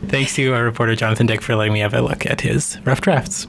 Thanks 0.07 0.35
to 0.35 0.53
our 0.53 0.65
reporter 0.65 0.95
Jonathan 0.95 1.27
Dick 1.27 1.41
for 1.41 1.55
letting 1.55 1.73
me 1.73 1.81
have 1.81 1.95
a 1.95 2.03
look 2.03 2.27
at 2.27 2.41
his 2.41 2.79
rough 2.85 3.01
drafts. 3.01 3.47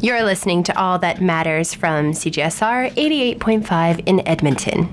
You're 0.00 0.22
listening 0.22 0.62
to 0.64 0.78
All 0.78 0.98
That 0.98 1.20
Matters 1.20 1.74
from 1.74 2.12
CJSR 2.12 2.92
88.5 2.94 4.02
in 4.06 4.26
Edmonton. 4.26 4.88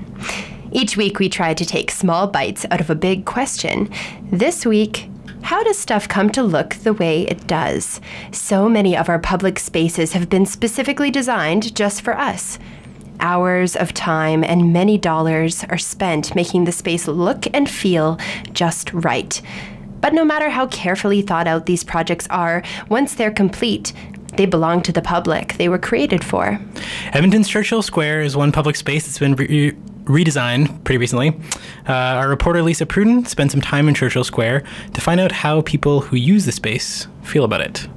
Each 0.71 0.97
week 0.97 1.19
we 1.19 1.29
try 1.29 1.53
to 1.53 1.65
take 1.65 1.91
small 1.91 2.27
bites 2.27 2.65
out 2.71 2.81
of 2.81 2.89
a 2.89 2.95
big 2.95 3.25
question. 3.25 3.89
This 4.31 4.65
week, 4.65 5.07
how 5.43 5.63
does 5.63 5.77
stuff 5.77 6.09
come 6.09 6.31
to 6.31 6.41
look 6.41 6.73
the 6.75 6.93
way 6.93 7.21
it 7.21 7.45
does? 7.45 8.01
So 8.31 8.67
many 8.67 8.97
of 8.97 9.07
our 9.07 9.19
public 9.19 9.59
spaces 9.59 10.13
have 10.13 10.27
been 10.27 10.45
specifically 10.45 11.11
designed 11.11 11.75
just 11.75 12.01
for 12.01 12.17
us. 12.17 12.57
Hours 13.19 13.75
of 13.75 13.93
time 13.93 14.43
and 14.43 14.73
many 14.73 14.97
dollars 14.97 15.63
are 15.69 15.77
spent 15.77 16.35
making 16.35 16.65
the 16.65 16.71
space 16.71 17.07
look 17.07 17.47
and 17.53 17.69
feel 17.69 18.19
just 18.51 18.93
right. 18.93 19.41
But 20.01 20.13
no 20.13 20.23
matter 20.23 20.49
how 20.49 20.67
carefully 20.67 21.21
thought 21.21 21.47
out 21.47 21.65
these 21.65 21.83
projects 21.83 22.27
are, 22.29 22.63
once 22.89 23.15
they're 23.15 23.31
complete, 23.31 23.93
they 24.37 24.45
belong 24.45 24.81
to 24.83 24.91
the 24.91 25.01
public 25.01 25.53
they 25.53 25.69
were 25.69 25.77
created 25.77 26.23
for. 26.23 26.59
Edmonton's 27.13 27.47
Churchill 27.47 27.81
Square 27.81 28.21
is 28.21 28.35
one 28.35 28.51
public 28.51 28.75
space 28.75 29.05
that's 29.05 29.19
been 29.19 29.35
re- 29.35 29.71
redesigned 30.03 30.83
pretty 30.83 30.97
recently. 30.97 31.29
Uh, 31.87 31.93
our 31.93 32.29
reporter 32.29 32.61
Lisa 32.61 32.85
Pruden 32.85 33.27
spent 33.27 33.51
some 33.51 33.61
time 33.61 33.87
in 33.87 33.95
Churchill 33.95 34.23
Square 34.23 34.63
to 34.93 35.01
find 35.01 35.19
out 35.19 35.31
how 35.31 35.61
people 35.61 36.01
who 36.01 36.15
use 36.15 36.45
the 36.45 36.51
space 36.51 37.07
feel 37.23 37.43
about 37.43 37.61
it. 37.61 37.87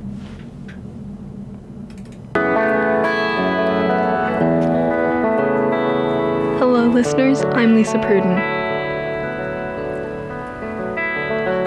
Listeners. 6.98 7.44
I'm 7.52 7.76
Lisa 7.76 7.96
Pruden. 7.98 8.34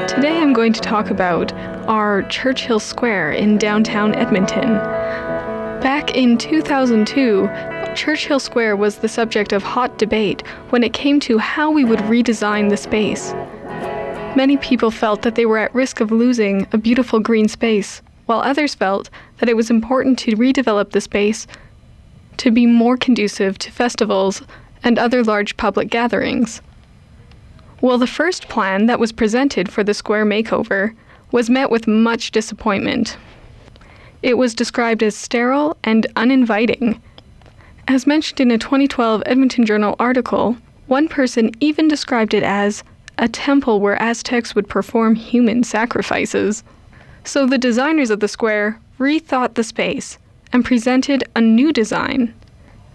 Today 0.05 0.37
I'm 0.37 0.51
going 0.51 0.73
to 0.73 0.81
talk 0.81 1.09
about 1.09 1.53
our 1.87 2.23
Churchill 2.23 2.81
Square 2.81 3.31
in 3.31 3.57
downtown 3.57 4.13
Edmonton. 4.13 4.73
Back 5.79 6.17
in 6.17 6.37
2002, 6.37 7.49
Churchill 7.95 8.41
Square 8.41 8.75
was 8.75 8.97
the 8.97 9.07
subject 9.07 9.53
of 9.53 9.63
hot 9.63 9.97
debate 9.97 10.45
when 10.71 10.83
it 10.83 10.91
came 10.91 11.17
to 11.21 11.37
how 11.37 11.71
we 11.71 11.85
would 11.85 11.99
redesign 11.99 12.69
the 12.69 12.75
space. 12.75 13.31
Many 14.35 14.57
people 14.57 14.91
felt 14.91 15.21
that 15.21 15.35
they 15.35 15.45
were 15.45 15.59
at 15.59 15.73
risk 15.73 16.01
of 16.01 16.11
losing 16.11 16.67
a 16.73 16.77
beautiful 16.77 17.21
green 17.21 17.47
space, 17.47 18.01
while 18.25 18.41
others 18.41 18.75
felt 18.75 19.09
that 19.37 19.47
it 19.47 19.55
was 19.55 19.69
important 19.69 20.19
to 20.19 20.35
redevelop 20.35 20.89
the 20.89 20.99
space 20.99 21.47
to 22.35 22.51
be 22.51 22.65
more 22.65 22.97
conducive 22.97 23.57
to 23.59 23.71
festivals 23.71 24.41
and 24.83 24.97
other 24.97 25.23
large 25.23 25.57
public 25.57 25.89
gatherings. 25.89 26.61
Well, 27.81 27.97
the 27.97 28.07
first 28.07 28.47
plan 28.47 28.85
that 28.85 28.99
was 28.99 29.11
presented 29.11 29.71
for 29.71 29.83
the 29.83 29.93
square 29.93 30.25
makeover 30.25 30.95
was 31.31 31.49
met 31.49 31.71
with 31.71 31.87
much 31.87 32.31
disappointment. 32.31 33.17
It 34.21 34.37
was 34.37 34.53
described 34.53 35.01
as 35.01 35.15
sterile 35.15 35.77
and 35.83 36.05
uninviting. 36.15 37.01
As 37.87 38.05
mentioned 38.05 38.39
in 38.39 38.51
a 38.51 38.57
2012 38.57 39.23
Edmonton 39.25 39.65
Journal 39.65 39.95
article, 39.97 40.57
one 40.87 41.07
person 41.07 41.51
even 41.59 41.87
described 41.87 42.33
it 42.33 42.43
as 42.43 42.83
a 43.17 43.27
temple 43.27 43.79
where 43.79 44.01
Aztecs 44.01 44.53
would 44.53 44.69
perform 44.69 45.15
human 45.15 45.63
sacrifices. 45.63 46.63
So 47.23 47.45
the 47.45 47.57
designers 47.57 48.09
of 48.09 48.19
the 48.19 48.27
square 48.27 48.79
rethought 48.99 49.55
the 49.55 49.63
space 49.63 50.17
and 50.53 50.65
presented 50.65 51.23
a 51.35 51.41
new 51.41 51.71
design. 51.73 52.33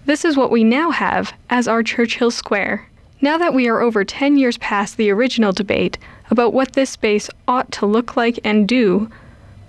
This 0.07 0.25
is 0.25 0.37
what 0.37 0.53
we 0.53 0.63
now 0.63 0.93
have 0.93 1.33
as 1.51 1.67
our 1.67 1.83
Churchill 1.83 2.31
Square. 2.31 2.89
Now 3.21 3.39
that 3.39 3.53
we 3.53 3.69
are 3.69 3.81
over 3.81 4.05
10 4.05 4.39
years 4.39 4.57
past 4.59 4.97
the 4.97 5.11
original 5.11 5.51
debate 5.51 5.99
about 6.31 6.53
what 6.53 6.75
this 6.75 6.91
space 6.91 7.29
ought 7.49 7.73
to 7.73 7.87
look 7.87 8.17
like 8.17 8.39
and 8.45 8.69
do, 8.69 9.11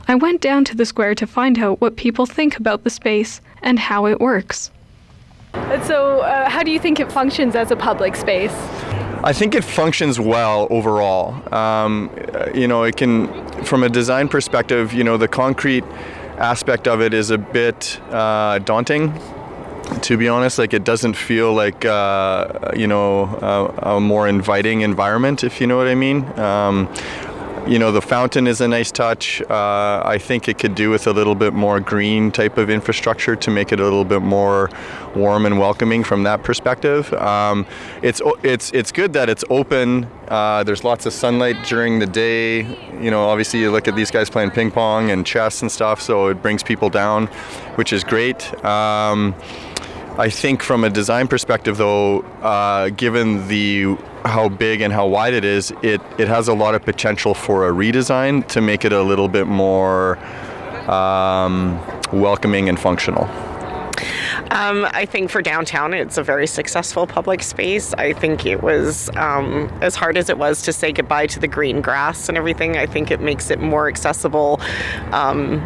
I 0.08 0.14
went 0.14 0.40
down 0.40 0.64
to 0.66 0.76
the 0.76 0.86
square 0.86 1.16
to 1.16 1.26
find 1.26 1.58
out 1.58 1.82
what 1.82 1.96
people 1.96 2.28
think 2.28 2.56
about 2.56 2.84
the 2.84 2.92
space 2.92 3.42
and 3.64 3.80
how 3.80 4.06
it 4.06 4.20
works. 4.20 4.70
So, 5.86 6.20
uh, 6.20 6.48
how 6.48 6.62
do 6.62 6.70
you 6.70 6.80
think 6.80 7.00
it 7.00 7.12
functions 7.12 7.56
as 7.56 7.72
a 7.72 7.76
public 7.76 8.16
space? 8.16 8.54
I 9.24 9.34
think 9.34 9.56
it 9.56 9.64
functions 9.64 10.20
well 10.20 10.68
overall. 10.70 11.34
Um, 11.52 12.12
you 12.54 12.68
know, 12.68 12.84
it 12.84 12.96
can, 12.96 13.28
from 13.64 13.82
a 13.82 13.90
design 13.90 14.28
perspective, 14.28 14.94
you 14.94 15.04
know, 15.04 15.18
the 15.18 15.28
concrete 15.28 15.84
aspect 16.38 16.88
of 16.88 17.02
it 17.02 17.16
is 17.16 17.32
a 17.32 17.40
bit 17.40 18.00
uh, 18.12 18.60
daunting. 18.60 19.20
To 20.02 20.18
be 20.18 20.28
honest, 20.28 20.60
like 20.60 20.74
it 20.74 20.84
doesn't 20.84 21.16
feel 21.16 21.54
like 21.54 21.86
uh, 21.86 22.72
you 22.76 22.88
know 22.88 23.24
a, 23.24 23.96
a, 23.96 24.00
more 24.00 24.28
inviting 24.28 24.82
environment, 24.82 25.44
if 25.44 25.62
you 25.62 25.68
know 25.68 25.78
what 25.78 25.88
I 25.88 25.96
mean. 25.96 26.24
Um, 26.38 26.90
you 27.68 27.80
know, 27.80 27.92
the 27.92 28.02
fountain 28.02 28.48
is 28.48 28.62
a 28.62 28.68
nice 28.68 28.92
touch. 28.92 29.42
Uh, 29.42 30.02
I 30.06 30.18
think 30.18 30.48
it 30.48 30.58
could 30.58 30.74
do 30.74 30.90
with 30.90 31.06
a 31.08 31.12
little 31.12 31.36
bit 31.36 31.54
more 31.54 31.80
green 31.80 32.32
type 32.32 32.58
of 32.58 32.70
infrastructure 32.70 33.36
to 33.36 33.52
make 33.52 33.72
it 33.72 33.80
a 33.80 33.84
little 33.84 34.06
bit 34.06 34.22
more 34.22 34.70
warm 35.16 35.46
and 35.46 35.60
welcoming 35.60 36.04
from 36.04 36.24
that 36.24 36.44
perspective. 36.44 37.12
Um, 37.14 37.66
it's 38.02 38.22
it's 38.44 38.72
it's 38.72 38.92
good 38.92 39.14
that 39.14 39.30
it's 39.30 39.44
open. 39.50 40.08
Uh, 40.28 40.64
there's 40.64 40.84
lots 40.84 41.06
of 41.06 41.14
sunlight 41.14 41.58
during 41.66 42.00
the 42.00 42.06
day. 42.06 42.62
You 43.02 43.12
know, 43.12 43.26
obviously 43.26 43.60
you 43.60 43.72
look 43.72 43.88
at 43.88 43.96
these 43.96 44.12
guys 44.12 44.30
playing 44.30 44.52
ping 44.52 44.72
pong 44.72 45.12
and 45.12 45.26
chess 45.26 45.62
and 45.62 45.72
stuff, 45.72 46.02
so 46.02 46.28
it 46.28 46.42
brings 46.42 46.64
people 46.64 46.90
down, 46.90 47.28
which 47.76 47.92
is 47.92 48.04
great. 48.04 48.54
Um, 48.64 49.36
I 50.20 50.32
think 50.32 50.64
from 50.64 50.84
a 50.84 50.90
design 50.90 51.28
perspective, 51.28 51.78
though, 51.78 52.22
uh, 52.42 52.90
given 52.90 53.48
the 53.48 53.96
how 54.26 54.50
big 54.50 54.82
and 54.82 54.92
how 54.92 55.06
wide 55.06 55.36
it 55.36 55.46
is, 55.46 55.72
it, 55.84 56.02
it 56.18 56.28
has 56.28 56.48
a 56.48 56.54
lot 56.54 56.74
of 56.74 56.82
potential 56.82 57.36
for 57.36 57.70
a 57.70 57.72
redesign 57.72 58.48
to 58.48 58.60
make 58.60 58.84
it 58.84 58.92
a 58.92 59.02
little 59.04 59.28
bit 59.28 59.46
more 59.46 60.18
um, 60.90 61.80
welcoming 62.12 62.68
and 62.68 62.80
functional. 62.80 63.26
Um, 64.50 64.88
I 64.92 65.06
think 65.06 65.30
for 65.30 65.42
downtown, 65.42 65.94
it's 65.94 66.18
a 66.18 66.24
very 66.24 66.48
successful 66.48 67.06
public 67.06 67.44
space. 67.44 67.94
I 67.94 68.14
think 68.14 68.46
it 68.46 68.64
was, 68.64 69.10
um, 69.18 69.70
as 69.82 69.94
hard 69.96 70.18
as 70.18 70.30
it 70.30 70.38
was 70.38 70.64
to 70.64 70.74
say 70.74 70.92
goodbye 70.92 71.28
to 71.28 71.40
the 71.40 71.48
green 71.48 71.82
grass 71.82 72.28
and 72.28 72.38
everything, 72.38 72.78
I 72.78 72.88
think 72.88 73.12
it 73.12 73.20
makes 73.20 73.52
it 73.52 73.60
more 73.60 73.88
accessible 73.88 74.60
um, 75.12 75.60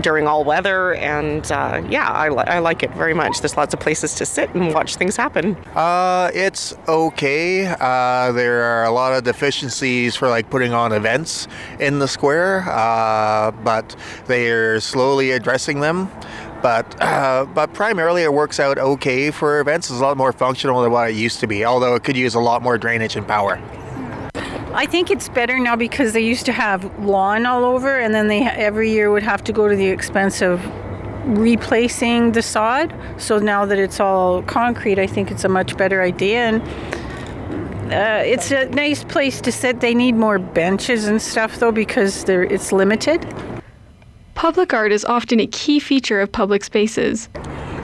during 0.00 0.26
all 0.26 0.44
weather. 0.44 0.94
And 0.94 1.50
uh, 1.50 1.82
yeah, 1.88 2.08
I, 2.08 2.28
li- 2.28 2.44
I, 2.46 2.58
like 2.58 2.82
it 2.82 2.92
very 2.92 3.14
much. 3.14 3.40
There's 3.40 3.56
lots 3.56 3.74
of 3.74 3.80
places 3.80 4.14
to 4.14 4.26
sit 4.26 4.54
and 4.54 4.74
watch 4.74 4.96
things 4.96 5.16
happen. 5.16 5.56
Uh, 5.74 6.30
it's 6.34 6.74
okay. 6.86 7.66
Uh, 7.66 8.32
there 8.32 8.62
are 8.62 8.84
a 8.84 8.90
lot 8.90 9.12
of 9.12 9.24
deficiencies 9.24 10.16
for 10.16 10.28
like 10.28 10.50
putting 10.50 10.72
on 10.72 10.92
events 10.92 11.48
in 11.80 11.98
the 11.98 12.08
square, 12.08 12.68
uh, 12.68 13.50
but 13.50 13.96
they're 14.26 14.80
slowly 14.80 15.30
addressing 15.32 15.80
them 15.80 16.10
but 16.62 17.00
uh, 17.00 17.46
but 17.54 17.72
primarily 17.72 18.22
it 18.22 18.32
works 18.32 18.58
out 18.58 18.78
okay 18.78 19.30
for 19.30 19.60
events. 19.60 19.90
It's 19.90 20.00
a 20.00 20.02
lot 20.02 20.16
more 20.16 20.32
functional 20.32 20.82
than 20.82 20.90
what 20.90 21.10
it 21.10 21.16
used 21.16 21.40
to 21.40 21.46
be, 21.46 21.64
although 21.64 21.94
it 21.94 22.04
could 22.04 22.16
use 22.16 22.34
a 22.34 22.40
lot 22.40 22.62
more 22.62 22.78
drainage 22.78 23.16
and 23.16 23.26
power. 23.26 23.60
I 24.78 24.86
think 24.86 25.10
it's 25.10 25.28
better 25.28 25.58
now 25.58 25.74
because 25.74 26.12
they 26.12 26.20
used 26.20 26.46
to 26.46 26.52
have 26.52 27.04
lawn 27.04 27.46
all 27.46 27.64
over, 27.64 27.98
and 27.98 28.14
then 28.14 28.28
they 28.28 28.42
every 28.42 28.92
year 28.92 29.10
would 29.10 29.24
have 29.24 29.42
to 29.42 29.52
go 29.52 29.66
to 29.66 29.74
the 29.74 29.88
expense 29.88 30.40
of 30.40 30.64
replacing 31.36 32.30
the 32.30 32.42
sod. 32.42 32.94
So 33.16 33.40
now 33.40 33.66
that 33.66 33.80
it's 33.80 33.98
all 33.98 34.40
concrete, 34.42 35.00
I 35.00 35.08
think 35.08 35.32
it's 35.32 35.42
a 35.42 35.48
much 35.48 35.76
better 35.76 36.00
idea. 36.00 36.38
And 36.38 36.62
uh, 37.92 38.22
it's 38.24 38.52
a 38.52 38.66
nice 38.66 39.02
place 39.02 39.40
to 39.40 39.50
sit. 39.50 39.80
They 39.80 39.96
need 39.96 40.14
more 40.14 40.38
benches 40.38 41.08
and 41.08 41.20
stuff 41.20 41.58
though 41.58 41.72
because 41.72 42.28
it's 42.28 42.70
limited. 42.70 43.26
Public 44.36 44.72
art 44.72 44.92
is 44.92 45.04
often 45.04 45.40
a 45.40 45.48
key 45.48 45.80
feature 45.80 46.20
of 46.20 46.30
public 46.30 46.62
spaces. 46.62 47.28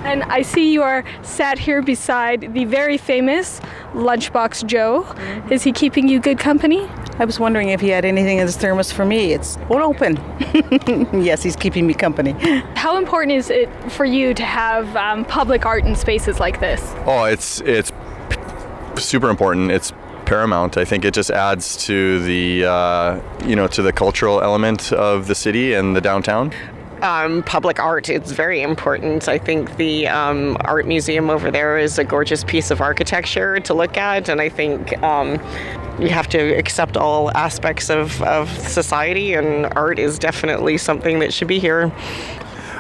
And 0.05 0.23
I 0.25 0.43
see 0.43 0.71
you 0.73 0.83
are 0.83 1.03
sat 1.23 1.59
here 1.59 1.81
beside 1.81 2.53
the 2.53 2.67
very 2.67 2.99
famous 2.99 3.61
Lunchbox 3.95 4.67
Joe. 4.67 5.03
Mm-hmm. 5.03 5.53
Is 5.53 5.63
he 5.63 5.73
keeping 5.73 6.09
you 6.09 6.21
good 6.21 6.39
company? 6.39 6.87
I 7.19 7.25
was 7.25 7.41
wondering 7.41 7.71
if 7.71 7.81
he 7.81 7.89
had 7.89 8.05
anything 8.05 8.39
in 8.39 8.47
his 8.47 8.57
thermos 8.57 8.93
for 8.93 9.05
me. 9.05 9.33
It's 9.33 9.57
all 9.71 9.83
open. 9.83 10.17
yes, 11.25 11.43
he's 11.43 11.57
keeping 11.57 11.87
me 11.87 11.95
company. 11.95 12.33
How 12.75 12.99
important 12.99 13.33
is 13.33 13.51
it 13.51 13.71
for 13.93 14.05
you 14.05 14.35
to 14.35 14.45
have 14.45 14.95
um, 14.97 15.25
public 15.25 15.65
art 15.65 15.85
in 15.85 15.95
spaces 15.95 16.39
like 16.39 16.61
this? 16.61 16.83
Oh, 17.07 17.25
it's 17.25 17.61
it's 17.63 17.91
super 18.97 19.31
important. 19.31 19.71
It's 19.71 19.93
paramount. 20.27 20.77
I 20.77 20.85
think 20.85 21.05
it 21.05 21.15
just 21.15 21.31
adds 21.31 21.77
to 21.87 22.19
the 22.25 22.65
uh, 22.65 23.21
you 23.47 23.57
know 23.57 23.69
to 23.69 23.81
the 23.81 23.93
cultural 23.93 24.43
element 24.43 24.93
of 24.93 25.29
the 25.29 25.35
city 25.35 25.75
and 25.75 25.95
the 25.95 26.01
downtown 26.01 26.53
um, 27.03 27.43
public 27.43 27.81
art. 27.81 28.09
It's 28.09 28.33
very 28.33 28.63
important. 28.63 29.29
I 29.29 29.39
think 29.39 29.77
the 29.77 30.09
um, 30.09 30.57
art 30.61 30.87
museum 30.87 31.31
over 31.31 31.51
there 31.51 31.79
is 31.79 31.99
a 31.99 32.05
gorgeous 32.05 32.45
piece 32.45 32.71
of 32.71 32.81
architecture 32.81 33.61
to 33.61 33.75
look 33.75 33.97
at, 33.97 34.29
and 34.29 34.41
I 34.41 34.49
think 34.49 34.97
um, 35.03 35.33
you 35.99 36.09
have 36.09 36.29
to 36.29 36.39
accept 36.39 36.97
all 36.97 37.31
aspects 37.37 37.91
of, 37.91 38.21
of 38.23 38.49
society, 38.59 39.35
and 39.35 39.67
art 39.77 39.99
is 39.99 40.19
definitely 40.19 40.79
something 40.79 41.19
that 41.21 41.33
should 41.33 41.49
be 41.49 41.59
here. 41.59 41.93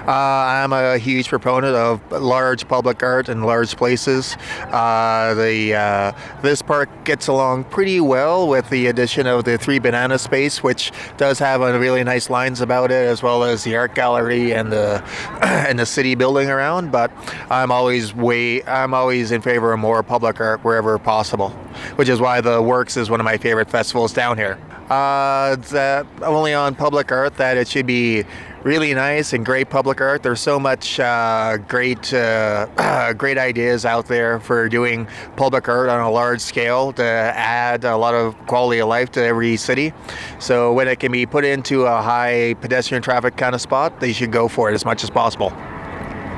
Uh, 0.06 0.11
I'm 0.11 0.75
a 0.75 0.99
huge 0.99 1.28
proponent 1.28 1.75
of 1.75 2.12
large 2.12 2.68
public 2.68 3.02
art 3.02 3.30
in 3.30 3.42
large 3.42 3.75
places. 3.75 4.37
Uh, 4.64 5.32
the 5.32 5.75
uh, 5.75 6.12
this 6.42 6.61
park 6.61 6.90
gets 7.06 7.26
along 7.26 7.64
pretty 7.64 8.02
well 8.02 8.46
with 8.46 8.68
the 8.68 8.88
addition 8.88 9.26
of 9.26 9.44
the 9.44 9.56
Three 9.56 9.78
Banana 9.78 10.18
Space, 10.18 10.62
which 10.62 10.92
does 11.16 11.38
have 11.38 11.62
a 11.62 11.78
really 11.78 12.04
nice 12.04 12.28
lines 12.28 12.61
about 12.61 12.90
it, 12.90 13.08
as 13.08 13.23
well 13.23 13.44
as 13.44 13.64
the 13.64 13.76
art 13.76 13.94
gallery 13.94 14.52
and 14.52 14.70
the 14.70 15.02
and 15.42 15.78
the 15.78 15.87
city 15.87 16.14
building 16.14 16.50
around. 16.50 16.92
But 16.92 17.11
I'm 17.49 17.70
always 17.70 18.14
way 18.14 18.62
I'm 18.64 18.92
always 18.92 19.32
in 19.32 19.40
favor 19.40 19.73
of 19.73 19.80
more 19.80 20.02
public 20.02 20.38
art 20.38 20.62
wherever 20.62 20.99
possible, 20.99 21.49
which 21.96 22.11
is 22.11 22.20
why 22.20 22.42
the 22.42 22.61
Works 22.61 22.99
is 22.99 23.08
one 23.08 23.20
of 23.20 23.25
my 23.25 23.38
favorite 23.38 23.70
festivals 23.70 24.12
down 24.12 24.37
here. 24.37 24.58
Uh, 24.90 25.56
that 25.70 26.06
only 26.20 26.52
on 26.52 26.75
public 26.75 27.11
art 27.11 27.37
that 27.37 27.56
it 27.56 27.66
should 27.66 27.87
be 27.87 28.23
really 28.64 28.94
nice 28.94 29.35
and 29.35 29.44
great 29.44 29.68
public 29.68 30.00
art. 30.00 30.23
There's 30.23 30.40
so 30.40 30.59
much 30.59 30.99
uh, 30.99 31.59
great, 31.68 32.12
uh, 32.12 33.12
great 33.18 33.38
ideas 33.38 33.85
out 33.85 34.06
there 34.06 34.40
for 34.40 34.68
doing 34.68 35.06
public 35.37 35.68
art 35.68 35.90
on 35.90 36.00
a 36.00 36.11
large 36.11 36.40
scale 36.40 36.92
to 36.94 37.04
add 37.04 37.85
a 37.85 37.97
lot 37.97 38.14
of 38.14 38.37
quality 38.47 38.80
of 38.80 38.88
life 38.88 39.12
to 39.12 39.23
every 39.23 39.56
city. 39.56 39.92
So 40.40 40.73
when 40.73 40.88
it 40.88 40.99
can 40.99 41.12
be 41.12 41.26
put 41.26 41.44
into 41.44 41.83
a 41.83 42.00
high 42.00 42.54
pedestrian 42.54 43.02
traffic 43.02 43.37
kind 43.37 43.54
of 43.54 43.61
spot, 43.61 44.00
they 44.00 44.12
should 44.12 44.33
go 44.33 44.49
for 44.49 44.71
it 44.71 44.75
as 44.75 44.85
much 44.85 45.04
as 45.04 45.11
possible. 45.11 45.52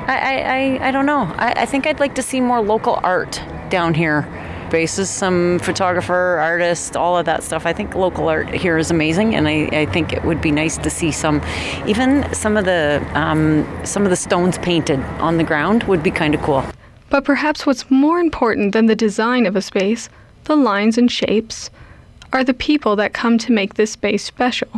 I, 0.07 0.79
I, 0.81 0.87
I 0.87 0.91
don't 0.91 1.05
know. 1.05 1.23
I, 1.37 1.53
I 1.61 1.65
think 1.65 1.87
I'd 1.87 1.99
like 1.99 2.15
to 2.15 2.21
see 2.21 2.39
more 2.39 2.61
local 2.61 2.99
art 3.03 3.41
down 3.69 3.93
here. 3.93 4.21
Bases, 4.69 5.09
some 5.09 5.59
photographer, 5.59 6.39
artist, 6.39 6.95
all 6.95 7.17
of 7.17 7.25
that 7.25 7.43
stuff. 7.43 7.65
I 7.65 7.73
think 7.73 7.95
local 7.95 8.27
art 8.27 8.49
here 8.49 8.77
is 8.77 8.91
amazing, 8.91 9.35
and 9.35 9.47
I, 9.47 9.69
I 9.71 9.85
think 9.85 10.13
it 10.13 10.23
would 10.23 10.41
be 10.41 10.51
nice 10.51 10.77
to 10.77 10.89
see 10.89 11.11
some, 11.11 11.41
even 11.85 12.31
some 12.33 12.57
of 12.57 12.65
the 12.65 13.05
um, 13.13 13.65
some 13.85 14.03
of 14.03 14.09
the 14.09 14.15
stones 14.15 14.57
painted 14.57 14.99
on 15.19 15.37
the 15.37 15.43
ground 15.43 15.83
would 15.83 16.03
be 16.03 16.11
kind 16.11 16.35
of 16.35 16.41
cool. 16.41 16.63
But 17.09 17.23
perhaps 17.23 17.65
what's 17.65 17.89
more 17.89 18.19
important 18.19 18.73
than 18.73 18.87
the 18.87 18.95
design 18.95 19.45
of 19.45 19.55
a 19.55 19.61
space, 19.61 20.09
the 20.43 20.55
lines 20.55 20.97
and 20.97 21.11
shapes, 21.11 21.69
are 22.33 22.43
the 22.43 22.53
people 22.53 22.95
that 22.97 23.13
come 23.13 23.37
to 23.37 23.51
make 23.51 23.75
this 23.75 23.91
space 23.91 24.23
special. 24.23 24.69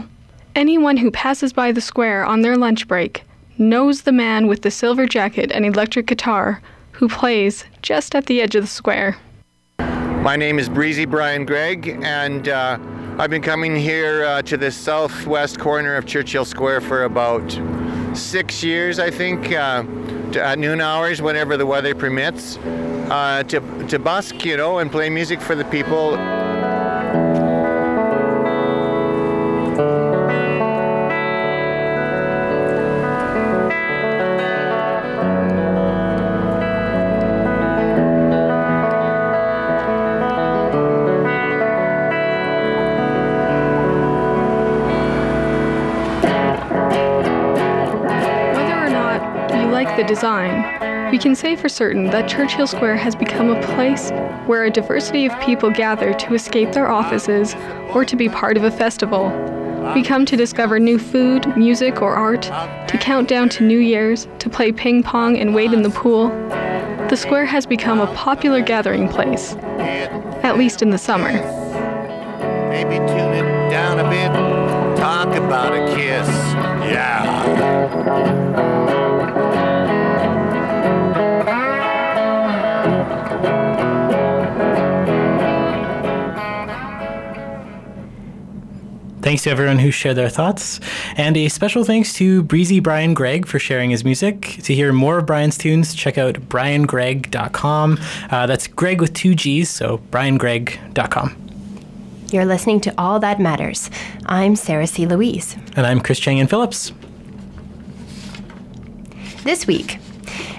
Anyone 0.55 0.98
who 0.98 1.12
passes 1.12 1.53
by 1.53 1.72
the 1.72 1.81
square 1.81 2.25
on 2.25 2.41
their 2.41 2.58
lunch 2.58 2.88
break 2.88 3.24
knows 3.58 4.03
the 4.03 4.12
man 4.12 4.48
with 4.48 4.62
the 4.62 4.72
silver 4.72 5.05
jacket 5.05 5.51
and 5.51 5.65
electric 5.65 6.05
guitar 6.05 6.62
who 6.91 7.08
plays 7.08 7.65
just 7.81 8.15
at 8.15 8.25
the 8.27 8.41
edge 8.41 8.55
of 8.55 8.63
the 8.63 8.67
square. 8.67 9.17
My 10.21 10.35
name 10.35 10.59
is 10.59 10.67
Breezy 10.67 11.05
Brian 11.05 11.45
Gregg, 11.45 11.97
and 12.03 12.49
uh, 12.49 12.77
I've 13.17 13.29
been 13.29 13.41
coming 13.41 13.73
here 13.73 14.25
uh, 14.25 14.41
to 14.41 14.57
the 14.57 14.69
southwest 14.69 15.59
corner 15.59 15.95
of 15.95 16.05
Churchill 16.05 16.43
Square 16.43 16.81
for 16.81 17.05
about 17.05 17.57
six 18.13 18.61
years, 18.61 18.99
I 18.99 19.11
think, 19.11 19.53
uh, 19.53 19.83
to, 20.33 20.43
at 20.43 20.59
noon 20.59 20.81
hours, 20.81 21.21
whenever 21.21 21.55
the 21.55 21.65
weather 21.65 21.95
permits, 21.95 22.57
uh, 22.57 23.43
to, 23.43 23.88
to 23.88 23.97
busk, 23.97 24.43
you 24.43 24.57
know, 24.57 24.79
and 24.79 24.91
play 24.91 25.09
music 25.09 25.39
for 25.39 25.55
the 25.55 25.65
people. 25.65 26.17
Design, 50.09 51.11
we 51.11 51.19
can 51.19 51.35
say 51.35 51.55
for 51.55 51.69
certain 51.69 52.05
that 52.05 52.27
Churchill 52.27 52.65
Square 52.65 52.97
has 52.97 53.15
become 53.15 53.51
a 53.51 53.61
place 53.75 54.09
where 54.47 54.63
a 54.63 54.71
diversity 54.71 55.27
of 55.27 55.39
people 55.39 55.69
gather 55.69 56.13
to 56.13 56.33
escape 56.33 56.73
their 56.73 56.89
offices 56.89 57.55
or 57.93 58.03
to 58.03 58.15
be 58.15 58.27
part 58.27 58.57
of 58.57 58.63
a 58.63 58.71
festival. 58.71 59.29
We 59.93 60.03
come 60.03 60.25
to 60.25 60.35
discover 60.35 60.79
new 60.79 60.97
food, 60.99 61.55
music, 61.55 62.01
or 62.01 62.15
art, 62.15 62.41
to 62.41 62.97
count 62.99 63.29
down 63.29 63.49
to 63.49 63.63
New 63.63 63.77
Year's, 63.77 64.27
to 64.39 64.49
play 64.49 64.71
ping 64.71 65.03
pong 65.03 65.37
and 65.37 65.53
wade 65.53 65.73
in 65.73 65.83
the 65.83 65.89
pool. 65.91 66.29
The 67.09 67.15
square 67.15 67.45
has 67.45 67.65
become 67.65 67.99
a 67.99 68.13
popular 68.13 68.61
gathering 68.61 69.07
place, 69.07 69.53
at 70.43 70.57
least 70.57 70.81
in 70.81 70.89
the 70.89 70.97
summer. 70.97 71.31
Maybe 72.69 72.97
tune 72.97 73.33
it 73.33 73.69
down 73.69 73.99
a 73.99 74.09
bit. 74.09 74.31
Talk 74.99 75.35
about 75.35 75.73
a 75.73 75.95
kiss. 75.95 76.27
Yeah. 76.91 77.39
Thanks 89.29 89.44
to 89.44 89.51
everyone 89.51 89.77
who 89.77 89.92
shared 89.92 90.15
their 90.15 90.27
thoughts. 90.27 90.79
And 91.15 91.37
a 91.37 91.50
special 91.50 91.83
thanks 91.83 92.13
to 92.13 92.42
Breezy 92.42 92.79
Brian 92.79 93.13
Gregg 93.13 93.46
for 93.46 93.59
sharing 93.59 93.92
his 93.92 94.03
music. 94.03 94.57
To 94.63 94.74
hear 94.74 94.92
more 94.92 95.20
of 95.20 95.27
Brian's 95.27 95.55
tunes, 95.55 95.94
check 95.94 96.18
out 96.18 96.33
briangregg.com. 96.50 98.00
Uh, 98.31 98.48
that's 98.48 98.65
Greg 98.65 99.00
with 99.00 99.13
two 99.13 99.35
G's, 99.35 99.70
so 99.70 100.00
briangregg.com. 100.09 101.35
You're 102.31 102.46
listening 102.46 102.81
to 102.81 102.94
All 102.98 103.20
That 103.20 103.39
Matters. 103.39 103.92
I'm 104.25 104.55
Sarah 104.55 104.87
C. 104.87 105.05
Louise. 105.05 105.55
And 105.75 105.85
I'm 105.85 106.01
Chris 106.01 106.20
Chang 106.20 106.39
and 106.39 106.50
Phillips. 106.50 106.92
This 109.44 109.68
week, 109.68 110.00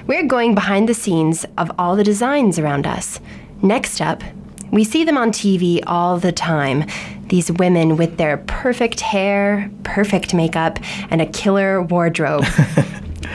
we're 0.06 0.28
going 0.28 0.54
behind 0.54 0.88
the 0.88 0.94
scenes 0.94 1.44
of 1.58 1.72
all 1.76 1.96
the 1.96 2.04
designs 2.04 2.56
around 2.56 2.86
us. 2.86 3.18
Next 3.62 4.00
up, 4.00 4.22
we 4.70 4.84
see 4.84 5.02
them 5.02 5.16
on 5.16 5.32
TV 5.32 5.82
all 5.88 6.18
the 6.18 6.30
time. 6.30 6.84
These 7.30 7.52
women 7.52 7.96
with 7.96 8.16
their 8.16 8.38
perfect 8.38 9.00
hair, 9.00 9.70
perfect 9.84 10.34
makeup, 10.34 10.80
and 11.10 11.22
a 11.22 11.26
killer 11.26 11.80
wardrobe. 11.80 12.42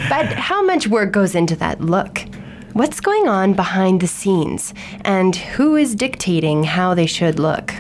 but 0.10 0.26
how 0.34 0.62
much 0.64 0.88
work 0.88 1.14
goes 1.14 1.34
into 1.34 1.56
that 1.56 1.80
look? 1.80 2.20
What's 2.74 3.00
going 3.00 3.30
on 3.30 3.54
behind 3.54 4.02
the 4.02 4.08
scenes? 4.08 4.74
And 5.06 5.34
who 5.34 5.78
is 5.78 5.96
dictating 5.96 6.66
how 6.66 6.94
they 6.94 7.06
should 7.06 7.40
look? 7.40 7.74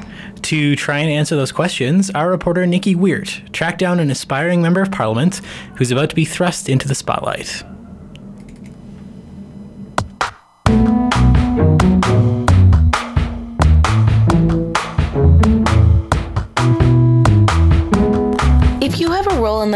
To 0.44 0.78
try 0.78 1.00
and 1.00 1.12
answer 1.12 1.36
those 1.36 1.52
questions, 1.52 2.10
our 2.12 2.30
reporter 2.30 2.66
Nikki 2.66 2.96
Weir 2.96 3.24
tracked 3.52 3.80
down 3.80 4.00
an 4.00 4.10
aspiring 4.10 4.62
member 4.62 4.82
of 4.82 4.92
parliament 4.92 5.42
who's 5.76 5.92
about 5.92 6.10
to 6.12 6.16
be 6.16 6.24
thrust 6.24 6.70
into 6.70 6.88
the 6.88 6.96
spotlight. 6.96 7.62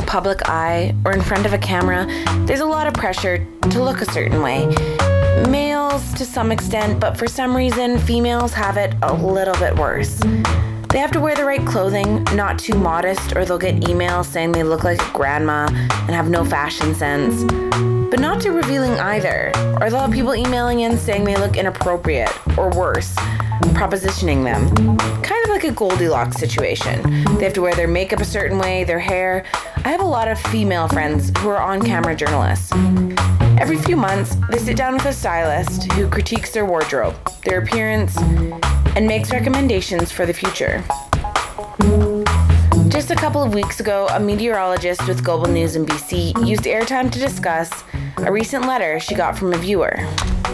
Public 0.09 0.49
eye 0.49 0.95
or 1.05 1.11
in 1.11 1.21
front 1.21 1.45
of 1.45 1.53
a 1.53 1.57
camera, 1.59 2.07
there's 2.47 2.61
a 2.61 2.65
lot 2.65 2.87
of 2.87 2.93
pressure 2.95 3.45
to 3.61 3.83
look 3.83 4.01
a 4.01 4.11
certain 4.11 4.41
way. 4.41 4.65
Males 5.47 6.11
to 6.13 6.25
some 6.25 6.51
extent, 6.51 6.99
but 6.99 7.15
for 7.15 7.27
some 7.27 7.55
reason, 7.55 7.99
females 7.99 8.51
have 8.51 8.75
it 8.75 8.95
a 9.03 9.13
little 9.13 9.53
bit 9.57 9.75
worse. 9.75 10.19
They 10.89 10.97
have 10.97 11.11
to 11.11 11.21
wear 11.21 11.35
the 11.35 11.45
right 11.45 11.63
clothing, 11.63 12.23
not 12.33 12.57
too 12.57 12.73
modest, 12.73 13.35
or 13.35 13.45
they'll 13.45 13.59
get 13.59 13.81
emails 13.81 14.25
saying 14.25 14.51
they 14.51 14.63
look 14.63 14.83
like 14.83 14.97
grandma 15.13 15.67
and 15.69 16.09
have 16.09 16.27
no 16.27 16.43
fashion 16.43 16.95
sense. 16.95 17.43
But 18.09 18.19
not 18.19 18.41
too 18.41 18.51
revealing 18.51 18.93
either, 18.93 19.51
or 19.79 19.91
they'll 19.91 19.99
have 19.99 20.11
people 20.11 20.33
emailing 20.35 20.79
in 20.79 20.97
saying 20.97 21.25
they 21.25 21.35
look 21.35 21.55
inappropriate, 21.55 22.31
or 22.57 22.71
worse, 22.71 23.13
propositioning 23.77 24.43
them. 24.43 24.97
Kind 25.21 25.45
of 25.45 25.51
like 25.51 25.63
a 25.63 25.71
Goldilocks 25.71 26.37
situation. 26.37 27.03
They 27.37 27.43
have 27.43 27.53
to 27.53 27.61
wear 27.61 27.75
their 27.75 27.87
makeup 27.87 28.19
a 28.19 28.25
certain 28.25 28.57
way, 28.57 28.83
their 28.83 28.99
hair. 28.99 29.45
I 29.85 29.91
have 29.91 30.01
a 30.01 30.05
lot 30.05 30.27
of 30.27 30.37
female 30.39 30.87
friends 30.89 31.31
who 31.39 31.49
are 31.49 31.61
on 31.61 31.81
camera 31.81 32.15
journalists. 32.15 32.71
Every 33.59 33.77
few 33.77 33.95
months, 33.95 34.35
they 34.51 34.57
sit 34.57 34.75
down 34.75 34.93
with 34.93 35.05
a 35.05 35.13
stylist 35.13 35.91
who 35.93 36.09
critiques 36.09 36.51
their 36.51 36.65
wardrobe, 36.65 37.15
their 37.43 37.59
appearance, 37.59 38.17
and 38.95 39.07
makes 39.07 39.31
recommendations 39.31 40.11
for 40.11 40.25
the 40.25 40.33
future. 40.33 40.83
Just 42.89 43.09
a 43.09 43.15
couple 43.15 43.41
of 43.41 43.53
weeks 43.53 43.79
ago, 43.79 44.07
a 44.11 44.19
meteorologist 44.19 45.07
with 45.07 45.23
Global 45.23 45.47
News 45.47 45.75
in 45.75 45.85
BC 45.85 46.45
used 46.45 46.63
airtime 46.63 47.09
to 47.11 47.19
discuss 47.19 47.71
a 48.17 48.31
recent 48.31 48.65
letter 48.65 48.99
she 48.99 49.15
got 49.15 49.37
from 49.37 49.53
a 49.53 49.57
viewer. 49.57 49.95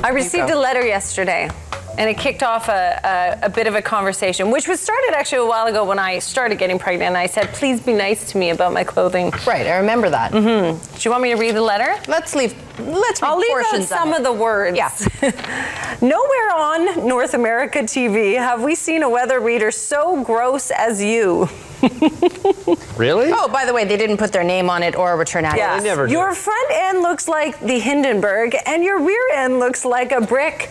I 0.04 0.10
received 0.10 0.52
a 0.52 0.60
letter 0.60 0.86
yesterday, 0.86 1.50
and 1.98 2.10
it 2.10 2.18
kicked 2.18 2.44
off 2.44 2.68
a, 2.70 3.38
a, 3.42 3.46
a, 3.46 3.50
bit 3.50 3.68
of 3.68 3.76
a 3.76 3.82
conversation, 3.82 4.52
which 4.52 4.68
was 4.68 4.80
started 4.80 5.14
actually 5.16 5.40
a 5.40 5.46
while 5.46 5.68
ago 5.68 5.86
when 5.86 6.00
I 6.00 6.20
started 6.20 6.58
getting 6.58 6.78
pregnant. 6.78 7.10
And 7.10 7.18
I 7.18 7.28
said, 7.28 7.54
"Please 7.54 7.80
be 7.80 7.94
nice 7.94 8.32
to 8.32 8.38
me 8.38 8.50
about 8.50 8.74
my 8.74 8.84
clothing." 8.84 9.32
Right, 9.46 9.68
I 9.68 9.78
remember 9.78 10.10
that. 10.10 10.32
Mm-hmm. 10.32 10.96
Do 10.96 11.02
you 11.02 11.12
want 11.12 11.24
me 11.24 11.30
to 11.32 11.38
read 11.38 11.56
the 11.56 11.62
letter? 11.62 12.02
Let's 12.08 12.36
leave. 12.36 12.54
Let's 12.80 13.22
read 13.22 13.30
I'll 13.30 13.38
leave 13.38 13.58
out 13.58 13.84
some 13.84 14.10
of, 14.10 14.18
of, 14.18 14.24
the 14.24 14.34
words. 14.34 14.76
Yes. 14.76 15.08
Nowhere 16.02 16.52
on 16.56 17.08
North 17.08 17.34
America 17.34 17.80
TV 17.80 18.36
have 18.36 18.62
we 18.62 18.76
seen 18.76 19.04
a 19.04 19.10
weather 19.10 19.40
reader 19.40 19.72
so 19.72 20.24
gross 20.24 20.72
as 20.72 21.02
you. 21.02 21.50
really? 22.98 23.32
Oh, 23.32 23.48
by 23.48 23.66
the 23.66 23.74
way, 23.74 23.86
they 23.86 23.98
didn't 23.98 24.18
put 24.18 24.32
their 24.32 24.44
name 24.44 24.70
on 24.70 24.84
it 24.84 24.96
or 24.96 25.14
a 25.14 25.16
return 25.16 25.46
address. 25.46 25.60
Yeah. 25.60 25.80
They 25.80 25.88
never 25.88 26.08
Your 26.08 26.34
front 26.34 26.72
end 26.72 27.02
looks 27.02 27.28
like 27.28 27.60
the 27.60 27.80
Hindenburg, 27.80 28.56
and 28.66 28.84
your 28.84 29.00
rear 29.00 29.24
end 29.34 29.60
looks 29.60 29.86
like 29.86 30.12
a 30.12 30.22
brick, 30.22 30.70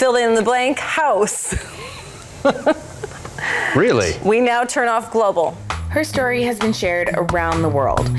fill 0.00 0.16
in 0.16 0.34
the 0.34 0.40
blank, 0.40 0.78
house. 0.78 1.54
Really? 3.76 4.14
We 4.24 4.40
now 4.40 4.64
turn 4.64 4.88
off 4.88 5.12
global. 5.12 5.58
Her 5.90 6.04
story 6.04 6.42
has 6.44 6.58
been 6.58 6.72
shared 6.72 7.10
around 7.12 7.60
the 7.60 7.68
world. 7.68 8.10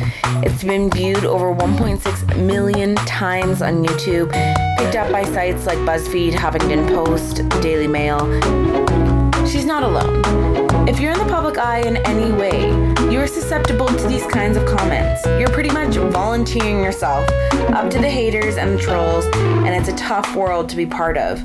It's 0.43 0.63
been 0.63 0.91
viewed 0.91 1.25
over 1.25 1.51
1.6 1.51 2.45
million 2.45 2.93
times 2.95 3.63
on 3.63 3.83
YouTube, 3.83 4.31
picked 4.77 4.95
up 4.95 5.11
by 5.11 5.23
sites 5.23 5.65
like 5.65 5.79
BuzzFeed, 5.79 6.33
Huffington 6.33 6.87
Post, 6.87 7.49
Daily 7.63 7.87
Mail. 7.87 8.19
She's 9.47 9.65
not 9.65 9.81
alone. 9.81 10.21
If 10.87 10.99
you're 10.99 11.13
in 11.13 11.17
the 11.17 11.33
public 11.33 11.57
eye 11.57 11.79
in 11.79 11.97
any 11.97 12.31
way, 12.31 12.69
you 13.21 13.25
are 13.25 13.27
susceptible 13.27 13.85
to 13.85 14.07
these 14.07 14.25
kinds 14.25 14.57
of 14.57 14.65
comments. 14.65 15.23
You're 15.27 15.51
pretty 15.51 15.69
much 15.69 15.95
volunteering 15.95 16.83
yourself 16.83 17.29
up 17.69 17.87
to 17.91 17.99
the 17.99 18.09
haters 18.09 18.57
and 18.57 18.73
the 18.73 18.81
trolls, 18.81 19.25
and 19.35 19.67
it's 19.67 19.89
a 19.89 19.95
tough 19.95 20.35
world 20.35 20.69
to 20.69 20.75
be 20.75 20.87
part 20.87 21.19
of. 21.19 21.39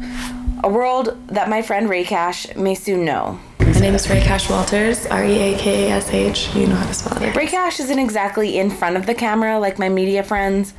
A 0.65 0.71
world 0.71 1.19
that 1.27 1.51
my 1.51 1.61
friend 1.61 1.91
Reakash 1.91 2.57
may 2.57 2.75
soon 2.75 3.05
know. 3.05 3.39
My 3.59 3.73
name 3.73 3.95
is 3.95 4.07
Reakash 4.07 4.49
Walters, 4.49 5.05
R 5.05 5.23
E 5.23 5.37
A 5.37 5.59
K 5.59 5.91
A 5.91 5.97
S 5.97 6.09
H. 6.15 6.49
You 6.55 6.67
know 6.67 6.77
how 6.77 6.87
to 6.87 6.95
spell 6.95 7.23
it. 7.23 7.35
Reakash 7.35 7.79
isn't 7.79 7.99
exactly 7.99 8.59
in 8.59 8.71
front 8.71 8.97
of 8.97 9.05
the 9.05 9.15
camera 9.15 9.59
like 9.59 9.79
my 9.79 9.91
media 9.91 10.23
friends, 10.23 10.73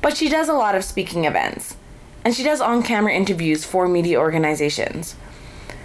but 0.00 0.16
she 0.16 0.30
does 0.30 0.48
a 0.48 0.54
lot 0.54 0.74
of 0.74 0.82
speaking 0.82 1.26
events. 1.26 1.76
And 2.24 2.34
she 2.34 2.42
does 2.42 2.62
on 2.62 2.82
camera 2.82 3.12
interviews 3.12 3.66
for 3.66 3.86
media 3.86 4.18
organizations. 4.18 5.14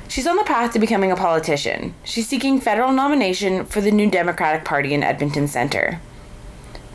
She's 0.07 0.27
on 0.27 0.35
the 0.35 0.43
path 0.43 0.73
to 0.73 0.79
becoming 0.79 1.11
a 1.11 1.15
politician. 1.15 1.95
She's 2.03 2.27
seeking 2.27 2.59
federal 2.59 2.91
nomination 2.91 3.65
for 3.65 3.81
the 3.81 3.91
new 3.91 4.09
Democratic 4.09 4.65
Party 4.65 4.93
in 4.93 5.03
Edmonton 5.03 5.47
Center. 5.47 5.99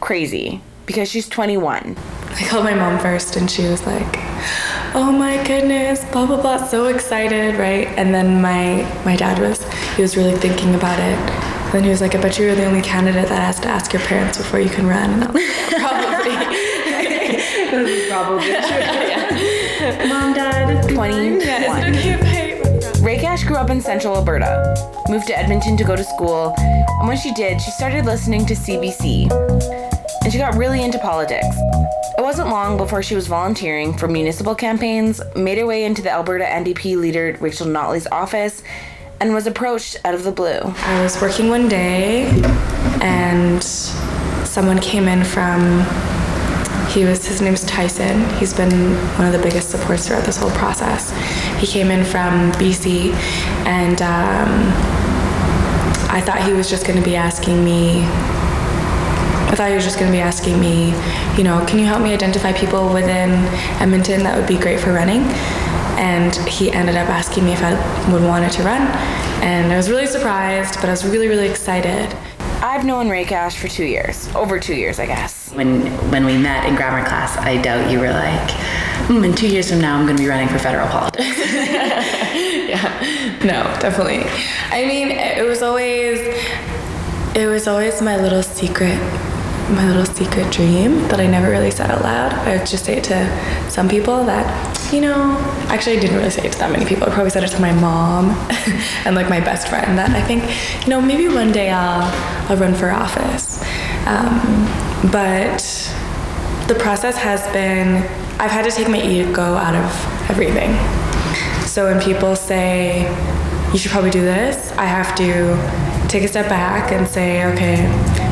Crazy, 0.01 0.61
because 0.87 1.09
she's 1.11 1.29
21. 1.29 1.97
I 2.31 2.47
called 2.47 2.65
my 2.65 2.75
mom 2.75 2.99
first 3.01 3.37
and 3.37 3.51
she 3.51 3.67
was 3.67 3.85
like, 3.87 4.17
oh 4.95 5.13
my 5.17 5.43
goodness, 5.45 6.05
blah, 6.13 6.27
blah, 6.27 6.41
blah, 6.41 6.65
so 6.65 6.87
excited, 6.87 7.57
right? 7.57 7.89
And 7.99 8.15
then 8.15 8.41
my, 8.41 8.83
my 9.05 9.17
dad 9.17 9.39
was, 9.39 9.63
he 9.97 10.03
was 10.03 10.17
really 10.17 10.37
thinking 10.37 10.75
about 10.75 10.99
it. 10.99 11.19
And 11.19 11.73
then 11.73 11.85
he 11.85 11.91
was 11.91 12.01
like, 12.01 12.15
I 12.15 12.21
bet 12.21 12.39
you're 12.39 12.55
the 12.55 12.65
only 12.65 12.81
candidate 12.83 13.29
that 13.29 13.43
has 13.43 13.61
to 13.61 13.69
ask 13.69 13.93
your 13.93 14.03
parents 14.03 14.39
before 14.39 14.61
you 14.61 14.71
can 14.71 14.87
run. 14.87 15.11
And 15.11 15.25
I 15.25 15.31
was 15.31 15.35
like, 15.35 15.81
probably. 15.81 16.69
probably 18.09 18.47
true. 19.99 20.09
Mom, 20.09 20.33
Dad, 20.33 20.89
21. 20.89 22.28
Reakash 23.39 23.47
grew 23.47 23.57
up 23.57 23.71
in 23.71 23.81
central 23.81 24.17
Alberta, 24.17 25.05
moved 25.09 25.29
to 25.29 25.39
Edmonton 25.39 25.77
to 25.77 25.85
go 25.85 25.95
to 25.95 26.03
school, 26.03 26.55
and 26.59 27.07
when 27.07 27.17
she 27.17 27.33
did, 27.35 27.61
she 27.61 27.71
started 27.71 28.05
listening 28.05 28.45
to 28.47 28.55
CBC. 28.55 29.31
And 30.23 30.33
she 30.33 30.39
got 30.39 30.57
really 30.57 30.83
into 30.83 30.99
politics. 30.99 31.57
It 32.19 32.23
wasn't 32.23 32.49
long 32.49 32.77
before 32.77 33.03
she 33.03 33.15
was 33.15 33.29
volunteering 33.29 33.97
for 33.97 34.09
municipal 34.09 34.55
campaigns, 34.55 35.21
made 35.37 35.59
her 35.59 35.67
way 35.67 35.85
into 35.85 36.03
the 36.03 36.11
Alberta 36.11 36.45
NDP 36.45 36.97
leader 36.97 37.37
Rachel 37.41 37.67
Notley's 37.67 38.09
office, 38.09 38.63
and 39.21 39.33
was 39.33 39.47
approached 39.47 39.97
out 40.05 40.15
of 40.15 40.25
the 40.25 40.33
blue. 40.33 40.61
I 40.61 41.03
was 41.03 41.21
working 41.21 41.49
one 41.49 41.69
day 41.69 42.27
and 43.01 43.63
someone 43.63 44.81
came 44.81 45.07
in 45.07 45.25
from 45.25 45.85
he 46.89 47.05
was 47.05 47.27
his 47.27 47.41
name's 47.41 47.65
Tyson. 47.65 48.29
He's 48.39 48.55
been 48.55 48.95
one 49.19 49.27
of 49.27 49.33
the 49.33 49.39
biggest 49.39 49.71
supports 49.71 50.09
throughout 50.09 50.25
this 50.25 50.37
whole 50.37 50.51
process. 50.53 51.11
He 51.61 51.67
came 51.67 51.91
in 51.91 52.05
from 52.05 52.53
BC, 52.53 53.13
and 53.67 54.01
um, 54.01 54.73
I 56.11 56.23
thought 56.25 56.43
he 56.43 56.53
was 56.53 56.71
just 56.71 56.87
going 56.87 56.99
to 56.99 57.05
be 57.05 57.15
asking 57.15 57.63
me. 57.65 58.03
I 59.51 59.55
thought 59.55 59.69
he 59.69 59.75
was 59.75 59.85
just 59.85 59.99
going 59.99 60.11
to 60.11 60.17
be 60.17 60.21
asking 60.21 60.61
me, 60.61 60.91
you 61.37 61.45
know, 61.45 61.65
can 61.67 61.79
you 61.79 61.87
help 61.87 62.03
me 62.03 62.13
identify 62.13 62.53
people 62.53 62.93
within 62.93 63.31
Edmonton 63.81 64.23
that 64.23 64.37
would 64.37 64.47
be 64.47 64.59
great 64.59 64.79
for 64.79 64.93
running? 64.93 65.23
And 65.99 66.35
he 66.47 66.71
ended 66.71 66.97
up 66.97 67.09
asking 67.09 67.45
me 67.45 67.53
if 67.53 67.63
I 67.63 67.73
would 68.13 68.23
want 68.23 68.45
it 68.45 68.53
to 68.53 68.63
run. 68.63 68.83
And 69.43 69.73
I 69.73 69.77
was 69.77 69.91
really 69.91 70.07
surprised, 70.07 70.77
but 70.77 70.87
I 70.87 70.91
was 70.91 71.05
really, 71.05 71.29
really 71.29 71.49
excited. 71.49 72.15
I've 72.79 72.85
known 72.85 73.09
Reakash 73.09 73.57
for 73.57 73.67
two 73.67 73.85
years, 73.85 74.33
over 74.37 74.61
two 74.61 74.77
years, 74.77 75.01
I 75.01 75.07
guess. 75.07 75.51
When 75.53 75.87
when 76.13 76.25
we 76.25 76.39
met 76.39 76.65
in 76.65 76.77
grammar 76.77 77.05
class, 77.05 77.37
I 77.37 77.61
doubt 77.61 77.91
you 77.91 77.99
were 77.99 78.11
like, 78.11 78.51
hmm, 79.09 79.25
in 79.25 79.35
two 79.35 79.49
years 79.49 79.69
from 79.69 79.81
now, 79.81 79.99
I'm 79.99 80.05
going 80.05 80.17
to 80.17 80.23
be 80.23 80.29
running 80.29 80.47
for 80.47 80.61
federal 80.61 80.87
politics. 80.87 81.27
yeah, 81.39 83.37
no, 83.41 83.65
definitely. 83.81 84.23
I 84.71 84.87
mean, 84.87 85.11
it 85.11 85.45
was 85.45 85.61
always, 85.61 86.21
it 87.35 87.49
was 87.49 87.67
always 87.67 88.01
my 88.01 88.17
little 88.17 88.45
secret, 88.45 89.01
my 89.71 89.87
little 89.87 90.05
secret 90.05 90.51
dream 90.53 91.03
that 91.09 91.21
I 91.21 91.27
never 91.27 91.51
really 91.51 91.71
said 91.71 91.91
out 91.91 92.03
loud. 92.03 92.33
I 92.33 92.57
would 92.57 92.67
just 92.67 92.85
say 92.85 92.97
it 92.97 93.05
to 93.05 93.71
some 93.71 93.89
people 93.89 94.25
that, 94.25 94.93
you 94.93 95.01
know, 95.01 95.37
actually 95.69 95.99
I 95.99 96.01
didn't 96.01 96.17
really 96.17 96.31
say 96.31 96.47
it 96.47 96.53
to 96.53 96.59
that 96.59 96.73
many 96.73 96.85
people. 96.85 97.07
I 97.09 97.11
probably 97.11 97.31
said 97.31 97.45
it 97.45 97.49
to 97.49 97.61
my 97.61 97.73
mom 97.73 98.31
and 99.05 99.15
like 99.15 99.29
my 99.29 99.41
best 99.41 99.69
friend 99.69 99.99
that 99.99 100.11
I 100.11 100.23
think, 100.23 100.45
you 100.85 100.91
know, 100.91 101.01
maybe 101.01 101.29
one 101.29 101.53
day 101.53 101.71
I'll, 101.71 102.11
I'll 102.51 102.57
run 102.57 102.75
for 102.75 102.91
office. 102.91 103.63
Um, 104.07 104.67
but 105.13 105.63
the 106.69 106.75
process 106.79 107.17
has 107.17 107.43
been, 107.53 107.97
I've 108.41 108.51
had 108.51 108.65
to 108.65 108.71
take 108.71 108.89
my 108.89 109.03
ego 109.03 109.43
out 109.43 109.75
of 109.75 110.31
everything. 110.31 110.75
So 111.67 111.85
when 111.93 112.01
people 112.01 112.35
say, 112.35 113.03
you 113.73 113.79
should 113.79 113.91
probably 113.91 114.11
do 114.11 114.23
this, 114.23 114.73
I 114.73 114.87
have 114.87 115.15
to 115.17 116.09
take 116.09 116.23
a 116.23 116.29
step 116.29 116.49
back 116.49 116.91
and 116.91 117.07
say, 117.07 117.45
okay, 117.53 117.87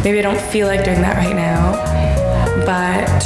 maybe 0.07 0.21
I 0.21 0.23
don't 0.23 0.41
feel 0.53 0.69
like 0.69 0.85
doing 0.85 1.03
that 1.03 1.17
right 1.17 1.35
now, 1.35 1.73
but 2.67 3.23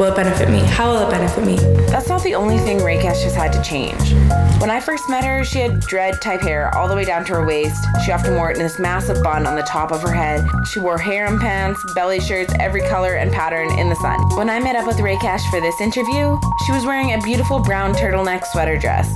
will 0.00 0.12
it 0.12 0.16
benefit 0.16 0.50
me? 0.50 0.58
How 0.58 0.90
will 0.90 1.06
it 1.06 1.10
benefit 1.10 1.46
me? 1.46 1.56
That's 1.86 2.08
not 2.08 2.24
the 2.24 2.34
only 2.34 2.58
thing 2.58 2.78
Reakash 2.78 3.22
has 3.22 3.34
had 3.34 3.52
to 3.52 3.62
change. 3.62 4.12
When 4.60 4.68
I 4.68 4.80
first 4.80 5.08
met 5.08 5.22
her, 5.24 5.44
she 5.44 5.60
had 5.60 5.80
dread 5.80 6.20
type 6.20 6.40
hair 6.40 6.74
all 6.74 6.88
the 6.88 6.94
way 6.96 7.04
down 7.04 7.24
to 7.26 7.34
her 7.34 7.46
waist. 7.46 7.80
She 8.04 8.10
often 8.10 8.34
wore 8.34 8.50
it 8.50 8.56
in 8.56 8.62
this 8.64 8.80
massive 8.80 9.22
bun 9.22 9.46
on 9.46 9.54
the 9.54 9.62
top 9.62 9.92
of 9.92 10.02
her 10.02 10.12
head. 10.12 10.44
She 10.72 10.80
wore 10.80 10.98
harem 10.98 11.38
pants, 11.38 11.80
belly 11.94 12.18
shirts, 12.18 12.52
every 12.58 12.80
color 12.82 13.14
and 13.14 13.30
pattern 13.30 13.70
in 13.78 13.88
the 13.88 13.96
sun. 13.96 14.18
When 14.36 14.50
I 14.50 14.58
met 14.58 14.74
up 14.74 14.88
with 14.88 14.96
Reakash 14.96 15.48
for 15.50 15.60
this 15.60 15.80
interview, 15.80 16.36
she 16.66 16.72
was 16.72 16.84
wearing 16.84 17.12
a 17.12 17.20
beautiful 17.20 17.60
brown 17.60 17.94
turtleneck 17.94 18.44
sweater 18.46 18.76
dress 18.76 19.14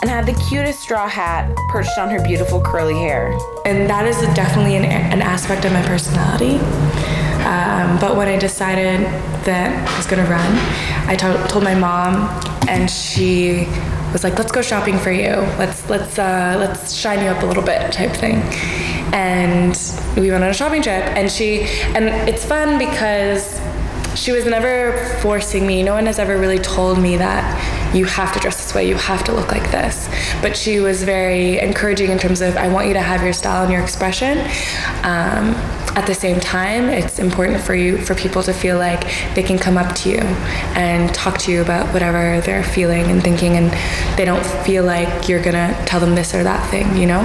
and 0.00 0.10
had 0.10 0.24
the 0.24 0.34
cutest 0.48 0.80
straw 0.80 1.08
hat 1.08 1.54
perched 1.68 1.98
on 1.98 2.08
her 2.08 2.22
beautiful 2.22 2.60
curly 2.60 2.94
hair. 2.94 3.36
And 3.66 3.88
that 3.90 4.06
is 4.06 4.16
definitely 4.34 4.76
an, 4.76 4.84
an 4.84 5.20
aspect 5.20 5.66
of 5.66 5.72
my 5.72 5.82
personality. 5.82 6.58
Um, 7.44 7.98
but 8.00 8.16
when 8.16 8.28
I 8.28 8.38
decided 8.38 9.00
that 9.44 9.88
I 9.88 9.96
was 9.96 10.06
gonna 10.06 10.24
run, 10.24 10.50
I 11.06 11.16
to- 11.16 11.46
told 11.48 11.64
my 11.64 11.74
mom, 11.74 12.14
and 12.68 12.90
she 12.90 13.66
was 14.12 14.24
like, 14.24 14.38
"Let's 14.38 14.52
go 14.52 14.62
shopping 14.62 14.98
for 14.98 15.12
you. 15.12 15.34
Let's 15.58 15.88
let's 15.90 16.18
uh, 16.18 16.56
let's 16.58 16.94
shine 16.94 17.20
you 17.22 17.26
up 17.28 17.42
a 17.42 17.46
little 17.46 17.62
bit," 17.62 17.92
type 17.92 18.12
thing. 18.12 18.42
And 19.12 19.76
we 20.16 20.30
went 20.30 20.42
on 20.42 20.50
a 20.50 20.54
shopping 20.54 20.82
trip, 20.82 21.04
and 21.16 21.30
she 21.30 21.62
and 21.94 22.06
it's 22.28 22.44
fun 22.44 22.78
because 22.78 23.60
she 24.14 24.32
was 24.32 24.46
never 24.46 24.96
forcing 25.20 25.66
me. 25.66 25.82
No 25.82 25.94
one 25.94 26.06
has 26.06 26.18
ever 26.18 26.38
really 26.38 26.58
told 26.58 26.98
me 26.98 27.16
that 27.18 27.44
you 27.94 28.04
have 28.04 28.32
to 28.32 28.40
dress 28.40 28.56
this 28.56 28.74
way, 28.74 28.88
you 28.88 28.96
have 28.96 29.24
to 29.24 29.32
look 29.32 29.50
like 29.52 29.70
this. 29.70 30.08
But 30.42 30.56
she 30.56 30.80
was 30.80 31.02
very 31.04 31.58
encouraging 31.58 32.10
in 32.10 32.18
terms 32.18 32.40
of, 32.40 32.56
I 32.56 32.68
want 32.68 32.88
you 32.88 32.94
to 32.94 33.00
have 33.00 33.22
your 33.22 33.32
style 33.32 33.62
and 33.62 33.72
your 33.72 33.82
expression. 33.82 34.38
Um, 35.04 35.54
at 35.96 36.06
the 36.08 36.14
same 36.14 36.40
time, 36.40 36.88
it's 36.88 37.20
important 37.20 37.60
for 37.60 37.72
you, 37.74 37.98
for 37.98 38.16
people 38.16 38.42
to 38.42 38.52
feel 38.52 38.78
like 38.78 39.04
they 39.36 39.44
can 39.44 39.58
come 39.58 39.78
up 39.78 39.94
to 39.94 40.10
you 40.10 40.18
and 40.74 41.14
talk 41.14 41.38
to 41.38 41.52
you 41.52 41.62
about 41.62 41.92
whatever 41.94 42.40
they're 42.40 42.64
feeling 42.64 43.04
and 43.04 43.22
thinking, 43.22 43.56
and 43.56 43.70
they 44.18 44.24
don't 44.24 44.44
feel 44.66 44.82
like 44.82 45.28
you're 45.28 45.42
gonna 45.42 45.72
tell 45.86 46.00
them 46.00 46.16
this 46.16 46.34
or 46.34 46.42
that 46.42 46.68
thing, 46.68 46.96
you 46.96 47.06
know? 47.06 47.20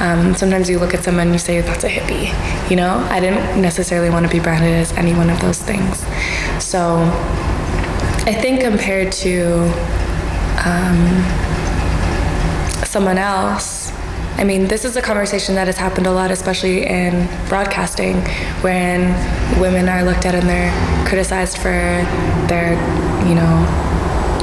Um, 0.00 0.34
sometimes 0.34 0.68
you 0.68 0.80
look 0.80 0.92
at 0.92 1.04
someone 1.04 1.28
and 1.28 1.32
you 1.32 1.38
say, 1.38 1.60
that's 1.60 1.84
a 1.84 1.88
hippie, 1.88 2.28
you 2.68 2.74
know? 2.74 2.96
I 3.10 3.20
didn't 3.20 3.62
necessarily 3.62 4.10
want 4.10 4.26
to 4.26 4.32
be 4.32 4.40
branded 4.40 4.72
as 4.72 4.92
any 4.94 5.12
one 5.12 5.30
of 5.30 5.40
those 5.40 5.62
things. 5.62 6.00
So 6.58 6.98
I 8.26 8.34
think 8.34 8.60
compared 8.60 9.12
to 9.12 9.70
um, 10.64 11.22
someone 12.84 13.18
else, 13.18 13.92
I 14.36 14.44
mean, 14.44 14.68
this 14.68 14.84
is 14.84 14.96
a 14.96 15.02
conversation 15.02 15.54
that 15.56 15.66
has 15.66 15.76
happened 15.76 16.06
a 16.06 16.12
lot, 16.12 16.30
especially 16.30 16.86
in 16.86 17.28
broadcasting, 17.48 18.16
when 18.62 19.12
women 19.60 19.88
are 19.88 20.02
looked 20.02 20.24
at 20.24 20.34
and 20.34 20.48
they're 20.48 20.72
criticized 21.06 21.58
for 21.58 22.04
their, 22.48 22.72
you 23.28 23.34
know, 23.34 23.86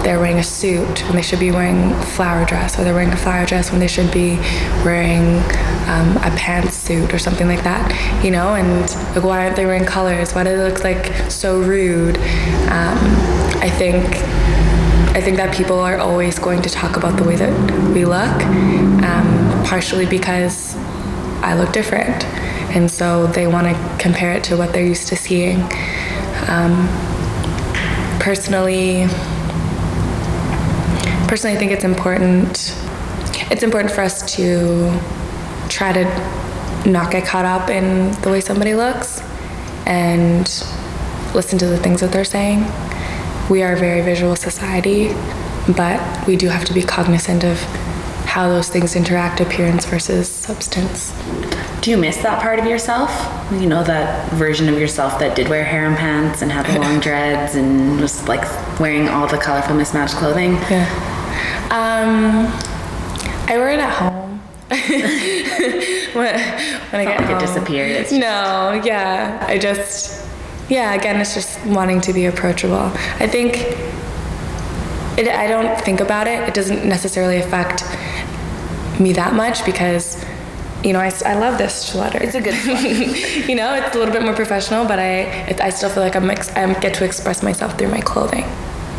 they're 0.03 0.19
wearing 0.19 0.37
a 0.37 0.43
suit 0.43 1.03
when 1.07 1.15
they 1.15 1.21
should 1.21 1.39
be 1.39 1.51
wearing 1.51 1.91
a 1.91 2.05
flower 2.05 2.45
dress, 2.45 2.77
or 2.79 2.83
they're 2.83 2.93
wearing 2.93 3.11
a 3.11 3.17
flower 3.17 3.45
dress 3.45 3.71
when 3.71 3.79
they 3.79 3.87
should 3.87 4.11
be 4.11 4.37
wearing 4.85 5.39
um, 5.89 6.15
a 6.17 6.31
pantsuit 6.37 7.11
or 7.11 7.19
something 7.19 7.47
like 7.47 7.63
that, 7.63 8.23
you 8.23 8.31
know? 8.31 8.53
And 8.53 8.81
like, 9.15 9.23
why 9.23 9.43
aren't 9.43 9.55
they 9.55 9.65
wearing 9.65 9.85
colors? 9.85 10.33
Why 10.33 10.43
do 10.43 10.55
they 10.55 10.63
look 10.63 10.83
like 10.83 11.29
so 11.29 11.59
rude? 11.59 12.17
Um, 12.69 12.97
I 13.59 13.69
think 13.69 14.05
I 15.17 15.21
think 15.21 15.37
that 15.37 15.51
people 15.51 15.79
are 15.79 15.97
always 15.97 16.37
going 16.37 16.61
to 16.61 16.69
talk 16.69 16.95
about 16.95 17.17
the 17.17 17.23
way 17.23 17.35
that 17.37 17.91
we 17.91 18.05
look, 18.05 18.39
um, 19.03 19.63
partially 19.65 20.05
because 20.05 20.75
I 21.41 21.55
look 21.55 21.73
different, 21.73 22.23
and 22.75 22.89
so 22.89 23.25
they 23.25 23.47
want 23.47 23.65
to 23.65 23.97
compare 23.97 24.33
it 24.33 24.43
to 24.43 24.55
what 24.55 24.73
they're 24.73 24.85
used 24.85 25.07
to 25.07 25.15
seeing. 25.15 25.63
Um, 26.47 26.87
personally, 28.19 29.07
personally, 31.27 31.55
I 31.55 31.59
think 31.59 31.71
it's 31.71 31.83
important. 31.83 32.77
It's 33.49 33.63
important 33.63 33.91
for 33.91 34.01
us 34.01 34.35
to 34.35 34.99
try 35.67 35.93
to 35.93 36.03
not 36.87 37.11
get 37.11 37.25
caught 37.25 37.45
up 37.45 37.71
in 37.71 38.11
the 38.21 38.29
way 38.29 38.39
somebody 38.39 38.75
looks 38.75 39.19
and 39.87 40.45
listen 41.33 41.57
to 41.57 41.65
the 41.65 41.77
things 41.77 42.01
that 42.01 42.11
they're 42.11 42.23
saying. 42.23 42.67
We 43.49 43.63
are 43.63 43.73
a 43.73 43.77
very 43.77 44.01
visual 44.01 44.35
society, 44.35 45.13
but 45.75 46.27
we 46.27 46.35
do 46.35 46.49
have 46.49 46.65
to 46.65 46.73
be 46.73 46.81
cognizant 46.81 47.43
of 47.43 47.59
how 48.25 48.49
those 48.49 48.67
things 48.69 48.95
interact 48.95 49.39
appearance 49.39 49.85
versus 49.85 50.27
substance. 50.27 51.13
Do 51.81 51.91
you 51.91 51.97
miss 51.97 52.17
that 52.23 52.41
part 52.41 52.59
of 52.59 52.65
yourself? 52.65 53.09
You 53.53 53.67
know, 53.67 53.83
that 53.85 54.29
version 54.33 54.67
of 54.67 54.77
yourself 54.77 55.17
that 55.19 55.35
did 55.35 55.47
wear 55.47 55.63
harem 55.63 55.95
pants 55.95 56.41
and 56.41 56.51
had 56.51 56.65
the 56.65 56.79
long 56.79 56.99
dreads 57.07 57.55
and 57.55 58.01
was 58.01 58.27
like 58.27 58.43
wearing 58.79 59.07
all 59.07 59.27
the 59.27 59.37
colorful 59.37 59.75
mismatched 59.75 60.15
clothing? 60.15 60.53
Yeah. 60.69 60.85
Um, 61.71 62.47
I 63.49 63.57
wear 63.57 63.69
it 63.69 63.79
at 63.79 63.93
home. 63.93 64.39
when, 66.13 66.39
when 66.91 67.01
I 67.01 67.05
get 67.05 67.17
Felt 67.17 67.21
like 67.21 67.21
it 67.21 67.27
home. 67.27 67.39
disappeared. 67.39 67.91
It's 67.91 68.11
no, 68.11 68.81
yeah. 68.83 69.45
I 69.47 69.57
just, 69.57 70.16
yeah. 70.69 70.93
Again, 70.93 71.19
it's 71.19 71.33
just 71.33 71.63
wanting 71.65 72.01
to 72.01 72.13
be 72.13 72.25
approachable. 72.25 72.91
I 73.19 73.27
think 73.27 73.57
it, 75.17 75.27
I 75.27 75.47
don't 75.47 75.79
think 75.81 75.99
about 75.99 76.27
it. 76.27 76.47
It 76.47 76.53
doesn't 76.53 76.87
necessarily 76.87 77.37
affect 77.37 77.83
me 78.99 79.13
that 79.13 79.33
much 79.33 79.65
because, 79.65 80.23
you 80.83 80.93
know, 80.93 80.99
I, 80.99 81.11
I 81.25 81.35
love 81.35 81.57
this 81.57 81.87
sweater. 81.87 82.19
It's 82.21 82.35
a 82.35 82.41
good 82.41 82.55
you 83.47 83.55
know, 83.55 83.73
it's 83.73 83.95
a 83.95 83.99
little 83.99 84.13
bit 84.13 84.23
more 84.23 84.35
professional, 84.35 84.85
but 84.85 84.99
I 84.99 85.21
it, 85.49 85.61
I 85.61 85.69
still 85.69 85.89
feel 85.89 86.03
like 86.03 86.15
I'm 86.15 86.29
ex- 86.29 86.55
I 86.55 86.71
get 86.79 86.93
to 86.95 87.05
express 87.05 87.41
myself 87.43 87.77
through 87.77 87.89
my 87.89 88.01
clothing. 88.01 88.43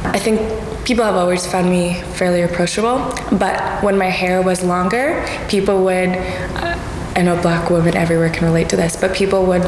I 0.05 0.19
think 0.19 0.41
people 0.85 1.05
have 1.05 1.17
always 1.17 1.47
found 1.47 1.69
me 1.69 2.01
fairly 2.15 2.43
approachable, 2.43 2.99
but 3.37 3.83
when 3.83 3.99
my 3.99 4.07
hair 4.07 4.43
was 4.43 4.65
longer, 4.65 5.25
people 5.49 5.85
would. 5.85 6.17
I 7.19 7.23
know 7.23 7.41
black 7.43 7.69
women 7.69 7.97
everywhere 7.97 8.31
can 8.31 8.45
relate 8.45 8.69
to 8.69 8.77
this, 8.77 8.95
but 8.95 9.13
people 9.13 9.45
would 9.47 9.63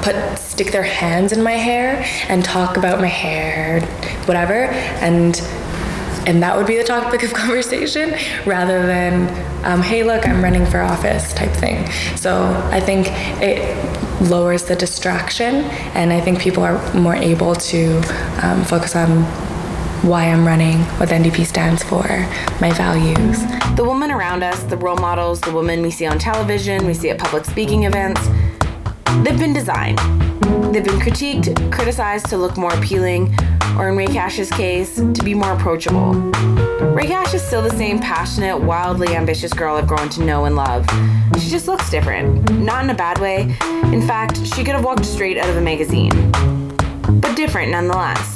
put 0.00 0.38
stick 0.38 0.72
their 0.72 0.82
hands 0.82 1.32
in 1.32 1.42
my 1.42 1.52
hair 1.52 2.02
and 2.28 2.42
talk 2.42 2.78
about 2.78 2.98
my 2.98 3.08
hair, 3.08 3.82
whatever, 4.24 4.64
and 5.04 5.38
and 6.26 6.42
that 6.42 6.56
would 6.56 6.66
be 6.66 6.78
the 6.78 6.84
topic 6.84 7.22
of 7.22 7.34
conversation 7.34 8.14
rather 8.46 8.86
than 8.86 9.28
um, 9.66 9.82
hey 9.82 10.02
look 10.02 10.26
i'm 10.26 10.42
running 10.42 10.64
for 10.64 10.80
office 10.80 11.34
type 11.34 11.52
thing. 11.52 11.90
So 12.16 12.44
i 12.72 12.80
think 12.80 13.08
it 13.42 13.60
lowers 14.22 14.64
the 14.64 14.74
distraction 14.74 15.56
and 15.94 16.10
i 16.10 16.20
think 16.22 16.40
people 16.40 16.62
are 16.62 16.94
more 16.94 17.14
able 17.14 17.54
to 17.54 17.98
um, 18.42 18.64
focus 18.64 18.96
on 18.96 19.24
why 20.04 20.24
i'm 20.24 20.46
running 20.46 20.78
what 20.98 21.08
the 21.08 21.14
ndp 21.14 21.44
stands 21.44 21.82
for 21.82 22.06
my 22.60 22.72
values 22.72 23.38
The 23.74 23.82
women 23.82 24.12
around 24.12 24.44
us, 24.44 24.62
the 24.62 24.76
role 24.76 24.96
models, 24.98 25.40
the 25.40 25.50
women 25.50 25.82
we 25.82 25.90
see 25.90 26.06
on 26.06 26.16
television, 26.16 26.86
we 26.86 26.94
see 26.94 27.10
at 27.10 27.18
public 27.18 27.44
speaking 27.44 27.82
events, 27.82 28.20
they've 29.24 29.36
been 29.36 29.52
designed. 29.52 29.98
They've 30.72 30.84
been 30.84 31.00
critiqued, 31.00 31.72
criticized 31.72 32.26
to 32.26 32.36
look 32.36 32.56
more 32.56 32.72
appealing, 32.72 33.34
or 33.76 33.88
in 33.88 33.96
Reakash's 33.96 34.48
case, 34.48 34.94
to 34.94 35.22
be 35.24 35.34
more 35.34 35.52
approachable. 35.54 36.14
Reakash 36.94 37.34
is 37.34 37.42
still 37.42 37.62
the 37.62 37.70
same 37.70 37.98
passionate, 37.98 38.56
wildly 38.58 39.16
ambitious 39.16 39.52
girl 39.52 39.74
I've 39.74 39.88
grown 39.88 40.08
to 40.10 40.22
know 40.22 40.44
and 40.44 40.54
love. 40.54 40.86
She 41.40 41.50
just 41.50 41.66
looks 41.66 41.90
different. 41.90 42.48
Not 42.52 42.84
in 42.84 42.90
a 42.90 42.94
bad 42.94 43.18
way. 43.18 43.56
In 43.92 44.06
fact, 44.06 44.46
she 44.54 44.62
could 44.62 44.76
have 44.76 44.84
walked 44.84 45.04
straight 45.04 45.36
out 45.36 45.48
of 45.48 45.56
a 45.56 45.60
magazine. 45.60 46.30
But 47.20 47.34
different 47.34 47.72
nonetheless. 47.72 48.33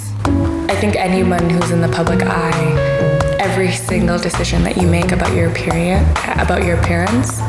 I 0.68 0.76
think 0.80 0.96
anyone 0.96 1.48
who's 1.48 1.70
in 1.70 1.80
the 1.80 1.88
public 1.88 2.20
eye, 2.22 3.36
every 3.40 3.72
single 3.72 4.18
decision 4.18 4.62
that 4.64 4.76
you 4.76 4.86
make 4.86 5.12
about 5.12 5.34
your 5.34 5.50
period, 5.50 6.06
about 6.38 6.64
your 6.64 6.78
appearance, 6.78 7.40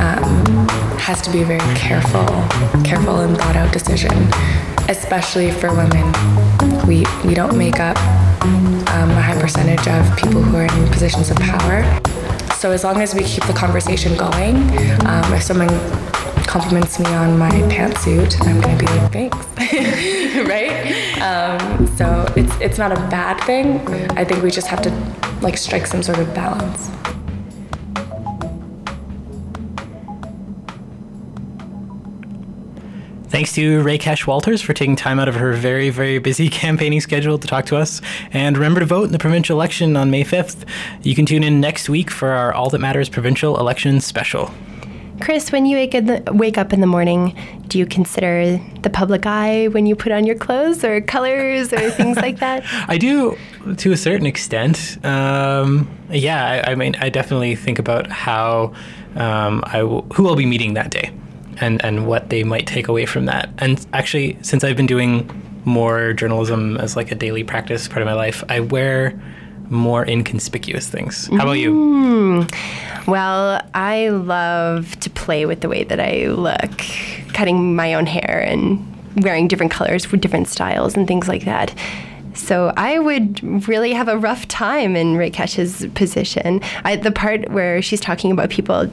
um, 0.00 0.66
has 0.98 1.20
to 1.22 1.30
be 1.30 1.42
a 1.42 1.44
very 1.44 1.74
careful, 1.76 2.24
careful 2.82 3.20
and 3.20 3.36
thought 3.36 3.54
out 3.54 3.72
decision. 3.72 4.12
Especially 4.88 5.50
for 5.50 5.68
women, 5.74 6.06
we 6.86 7.04
we 7.24 7.34
don't 7.34 7.56
make 7.56 7.78
up 7.80 7.98
um, 8.42 9.10
a 9.10 9.20
high 9.20 9.38
percentage 9.38 9.86
of 9.86 10.16
people 10.16 10.42
who 10.42 10.56
are 10.56 10.64
in 10.64 10.88
positions 10.90 11.30
of 11.30 11.36
power. 11.36 11.84
So 12.54 12.72
as 12.72 12.82
long 12.82 13.00
as 13.02 13.14
we 13.14 13.22
keep 13.24 13.44
the 13.44 13.52
conversation 13.52 14.16
going, 14.16 14.56
um, 15.06 15.32
if 15.34 15.42
someone 15.42 15.68
compliments 16.48 16.98
me 16.98 17.06
on 17.14 17.38
my 17.38 17.50
pantsuit, 17.70 18.34
I'm 18.46 18.60
gonna 18.60 18.78
be 18.78 18.86
like, 18.86 19.12
thanks, 19.12 19.36
right? 20.48 20.67
Um, 21.38 21.86
so 21.96 22.26
it's 22.36 22.52
it's 22.60 22.78
not 22.78 22.90
a 22.90 22.96
bad 23.08 23.40
thing. 23.44 23.78
I 24.18 24.24
think 24.24 24.42
we 24.42 24.50
just 24.50 24.66
have 24.66 24.82
to 24.82 24.90
like 25.40 25.56
strike 25.56 25.86
some 25.86 26.02
sort 26.02 26.18
of 26.18 26.34
balance. 26.34 26.90
Thanks 33.28 33.52
to 33.52 33.84
Reakash 33.84 34.26
Walters 34.26 34.60
for 34.60 34.72
taking 34.72 34.96
time 34.96 35.20
out 35.20 35.28
of 35.28 35.36
her 35.36 35.52
very, 35.52 35.90
very 35.90 36.18
busy 36.18 36.48
campaigning 36.64 37.00
schedule 37.00 37.38
to 37.38 37.46
talk 37.46 37.66
to 37.66 37.76
us. 37.76 38.00
And 38.32 38.56
remember 38.56 38.80
to 38.80 38.86
vote 38.86 39.04
in 39.04 39.12
the 39.12 39.18
provincial 39.18 39.56
election 39.56 39.96
on 39.96 40.10
May 40.10 40.24
5th. 40.24 40.64
You 41.04 41.14
can 41.14 41.24
tune 41.24 41.44
in 41.44 41.60
next 41.60 41.88
week 41.88 42.10
for 42.10 42.30
our 42.30 42.52
All 42.52 42.68
That 42.70 42.80
Matters 42.80 43.08
provincial 43.08 43.60
election 43.60 44.00
special. 44.00 44.50
Chris, 45.20 45.52
when 45.52 45.66
you 45.66 45.76
wake, 45.76 45.94
in 45.94 46.06
the, 46.06 46.32
wake 46.32 46.58
up 46.58 46.72
in 46.72 46.80
the 46.80 46.86
morning, 46.86 47.36
do 47.66 47.78
you 47.78 47.86
consider 47.86 48.58
the 48.82 48.90
public 48.90 49.26
eye 49.26 49.68
when 49.68 49.86
you 49.86 49.94
put 49.94 50.12
on 50.12 50.24
your 50.24 50.36
clothes 50.36 50.84
or 50.84 51.00
colors 51.00 51.72
or 51.72 51.90
things 51.90 52.16
like 52.16 52.38
that? 52.40 52.64
I 52.88 52.98
do 52.98 53.36
to 53.76 53.92
a 53.92 53.96
certain 53.96 54.26
extent. 54.26 55.04
Um, 55.04 55.90
yeah, 56.10 56.62
I, 56.66 56.72
I 56.72 56.74
mean, 56.74 56.96
I 57.00 57.08
definitely 57.08 57.56
think 57.56 57.78
about 57.78 58.10
how 58.10 58.72
um, 59.16 59.62
I 59.66 59.80
who 59.80 60.28
I'll 60.28 60.36
be 60.36 60.46
meeting 60.46 60.74
that 60.74 60.90
day, 60.90 61.10
and 61.60 61.84
and 61.84 62.06
what 62.06 62.30
they 62.30 62.44
might 62.44 62.66
take 62.66 62.88
away 62.88 63.06
from 63.06 63.26
that. 63.26 63.50
And 63.58 63.84
actually, 63.92 64.38
since 64.42 64.64
I've 64.64 64.76
been 64.76 64.86
doing 64.86 65.28
more 65.64 66.12
journalism 66.14 66.76
as 66.78 66.96
like 66.96 67.12
a 67.12 67.14
daily 67.14 67.44
practice 67.44 67.88
part 67.88 68.00
of 68.00 68.06
my 68.06 68.14
life, 68.14 68.42
I 68.48 68.60
wear 68.60 69.20
more 69.70 70.06
inconspicuous 70.06 70.88
things. 70.88 71.26
How 71.28 71.42
about 71.42 71.52
you? 71.52 71.72
Mm. 71.72 73.06
Well, 73.06 73.62
I 73.74 74.08
love 74.08 74.98
to 75.00 75.10
play 75.10 75.46
with 75.46 75.60
the 75.60 75.68
way 75.68 75.84
that 75.84 76.00
I 76.00 76.26
look, 76.28 76.70
cutting 77.32 77.74
my 77.74 77.94
own 77.94 78.06
hair 78.06 78.44
and 78.46 78.84
wearing 79.22 79.48
different 79.48 79.72
colors 79.72 80.04
for 80.04 80.16
different 80.16 80.48
styles 80.48 80.96
and 80.96 81.06
things 81.06 81.28
like 81.28 81.44
that. 81.44 81.74
So 82.34 82.72
I 82.76 82.98
would 82.98 83.66
really 83.66 83.92
have 83.92 84.08
a 84.08 84.16
rough 84.16 84.46
time 84.46 84.94
in 84.94 85.16
Reakash's 85.16 85.86
position. 85.94 86.60
I, 86.84 86.96
the 86.96 87.10
part 87.10 87.50
where 87.50 87.82
she's 87.82 88.00
talking 88.00 88.30
about 88.30 88.50
people 88.50 88.90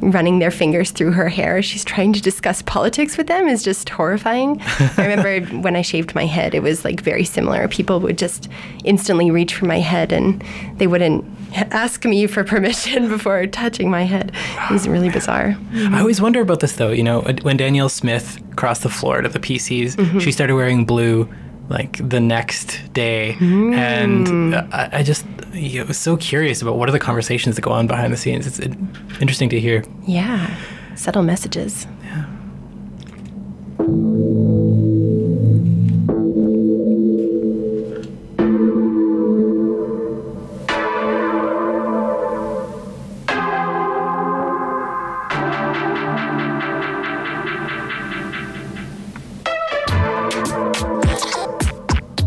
running 0.00 0.38
their 0.38 0.50
fingers 0.50 0.90
through 0.90 1.12
her 1.12 1.28
hair, 1.28 1.62
she's 1.62 1.84
trying 1.84 2.12
to 2.12 2.20
discuss 2.20 2.62
politics 2.62 3.16
with 3.16 3.26
them, 3.26 3.48
is 3.48 3.62
just 3.62 3.88
horrifying. 3.88 4.60
I 4.96 5.06
remember 5.06 5.40
when 5.58 5.76
I 5.76 5.82
shaved 5.82 6.14
my 6.14 6.26
head, 6.26 6.54
it 6.54 6.62
was 6.62 6.84
like 6.84 7.00
very 7.00 7.24
similar. 7.24 7.68
People 7.68 8.00
would 8.00 8.18
just 8.18 8.48
instantly 8.84 9.30
reach 9.30 9.54
for 9.54 9.66
my 9.66 9.78
head 9.78 10.12
and 10.12 10.42
they 10.76 10.86
wouldn't 10.86 11.24
ask 11.54 12.04
me 12.04 12.26
for 12.26 12.44
permission 12.44 13.08
before 13.16 13.46
touching 13.46 13.90
my 13.90 14.04
head. 14.04 14.32
It 14.68 14.70
was 14.72 14.88
really 14.88 15.10
bizarre. 15.10 15.56
I 15.72 16.00
always 16.00 16.20
wonder 16.20 16.40
about 16.40 16.60
this 16.60 16.76
though. 16.76 16.90
You 16.90 17.02
know, 17.02 17.22
when 17.42 17.56
Danielle 17.56 17.88
Smith 17.88 18.42
crossed 18.56 18.82
the 18.82 18.88
floor 18.88 19.22
to 19.22 19.28
the 19.28 19.38
PCs, 19.40 20.20
she 20.20 20.32
started 20.32 20.54
wearing 20.54 20.84
blue 20.84 21.28
like 21.68 21.96
the 22.08 22.18
next 22.18 22.92
day, 22.92 23.36
and 23.40 24.54
uh, 24.56 24.66
I, 24.72 24.98
I 24.98 25.02
just 25.04 25.24
you 25.52 25.80
know, 25.80 25.86
was 25.86 25.98
so 25.98 26.16
curious 26.16 26.62
about 26.62 26.76
what 26.76 26.88
are 26.88 26.92
the 26.92 26.98
conversations 26.98 27.56
that 27.56 27.62
go 27.62 27.70
on 27.70 27.86
behind 27.86 28.12
the 28.12 28.16
scenes. 28.16 28.46
It's 28.46 28.60
interesting 29.20 29.48
to 29.50 29.60
hear. 29.60 29.84
Yeah, 30.06 30.56
subtle 30.94 31.22
messages. 31.22 31.86
Yeah. 32.04 32.26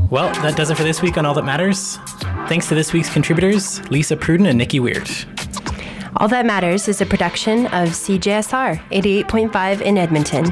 Well, 0.09 0.31
that 0.43 0.55
does 0.55 0.69
it 0.69 0.75
for 0.75 0.83
this 0.83 1.01
week 1.01 1.17
on 1.17 1.25
All 1.25 1.33
That 1.33 1.43
Matters. 1.43 1.97
Thanks 2.47 2.67
to 2.67 2.75
this 2.75 2.93
week's 2.93 3.11
contributors, 3.11 3.79
Lisa 3.89 4.17
Pruden 4.17 4.47
and 4.47 4.57
Nikki 4.57 4.79
Weir. 4.79 5.03
All 6.17 6.27
That 6.27 6.45
Matters 6.45 6.87
is 6.87 7.01
a 7.01 7.05
production 7.05 7.65
of 7.67 7.89
CJSR 7.89 8.77
88.5 8.89 9.81
in 9.81 9.97
Edmonton. 9.97 10.51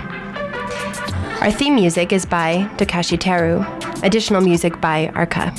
Our 1.42 1.52
theme 1.52 1.76
music 1.76 2.14
is 2.14 2.26
by 2.26 2.70
Takashi 2.78 3.18
Teru. 3.18 3.64
Additional 4.04 4.42
music 4.42 4.80
by 4.80 5.10
Arca. 5.16 5.54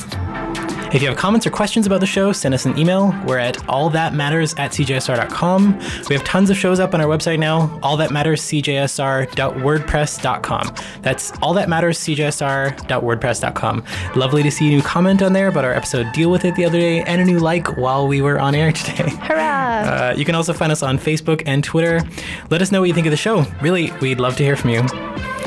If 0.92 1.00
you 1.00 1.09
have 1.09 1.16
comments 1.16 1.46
or 1.46 1.50
questions 1.50 1.87
about 1.87 2.00
the 2.00 2.07
show, 2.07 2.33
send 2.33 2.52
us 2.52 2.66
an 2.66 2.78
email. 2.78 3.14
We're 3.26 3.38
at 3.38 3.57
allthatmatters 3.61 4.59
at 4.59 4.72
cjsr.com. 4.72 5.78
We 6.11 6.14
have 6.14 6.22
tons 6.24 6.50
of 6.50 6.59
shows 6.59 6.81
up 6.81 6.92
on 6.92 7.00
our 7.00 7.07
website 7.07 7.38
now, 7.38 7.68
allthatmatterscjsr.wordpress.com. 7.83 10.74
That's 11.00 11.31
allthatmatterscjsr.wordpress.com. 11.33 13.85
Lovely 14.16 14.42
to 14.42 14.50
see 14.50 14.68
a 14.68 14.70
new 14.70 14.83
comment 14.83 15.22
on 15.22 15.33
there 15.33 15.48
about 15.48 15.64
our 15.64 15.72
episode 15.72 16.12
Deal 16.12 16.31
With 16.31 16.44
It 16.44 16.57
the 16.57 16.66
other 16.66 16.78
day 16.78 17.00
and 17.05 17.22
a 17.22 17.24
new 17.24 17.38
like 17.38 17.78
while 17.78 18.07
we 18.07 18.20
were 18.20 18.38
on 18.38 18.55
air 18.55 18.70
today. 18.72 19.09
Hurrah! 19.16 20.11
Uh, 20.12 20.14
you 20.14 20.26
can 20.26 20.35
also 20.35 20.52
find 20.52 20.70
us 20.70 20.83
on 20.83 20.98
Facebook 20.98 21.42
and 21.46 21.64
Twitter. 21.64 22.02
Let 22.50 22.61
us 22.61 22.70
know 22.70 22.81
what 22.81 22.88
you 22.88 22.94
think 22.94 23.07
of 23.07 23.12
the 23.12 23.16
show. 23.16 23.46
Really, 23.62 23.90
we'd 24.02 24.20
love 24.20 24.37
to 24.37 24.44
hear 24.44 24.57
from 24.57 24.68
you. 24.68 24.81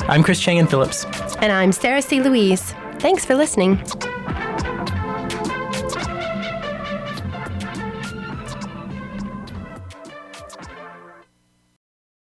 I'm 0.08 0.24
Chris 0.24 0.40
Chang 0.40 0.58
and 0.58 0.68
Phillips. 0.68 1.06
And 1.40 1.52
I'm 1.52 1.72
Sarah 1.72 2.02
C. 2.02 2.20
Louise. 2.20 2.74
Thanks 2.98 3.26
for 3.26 3.36
listening. 3.36 3.80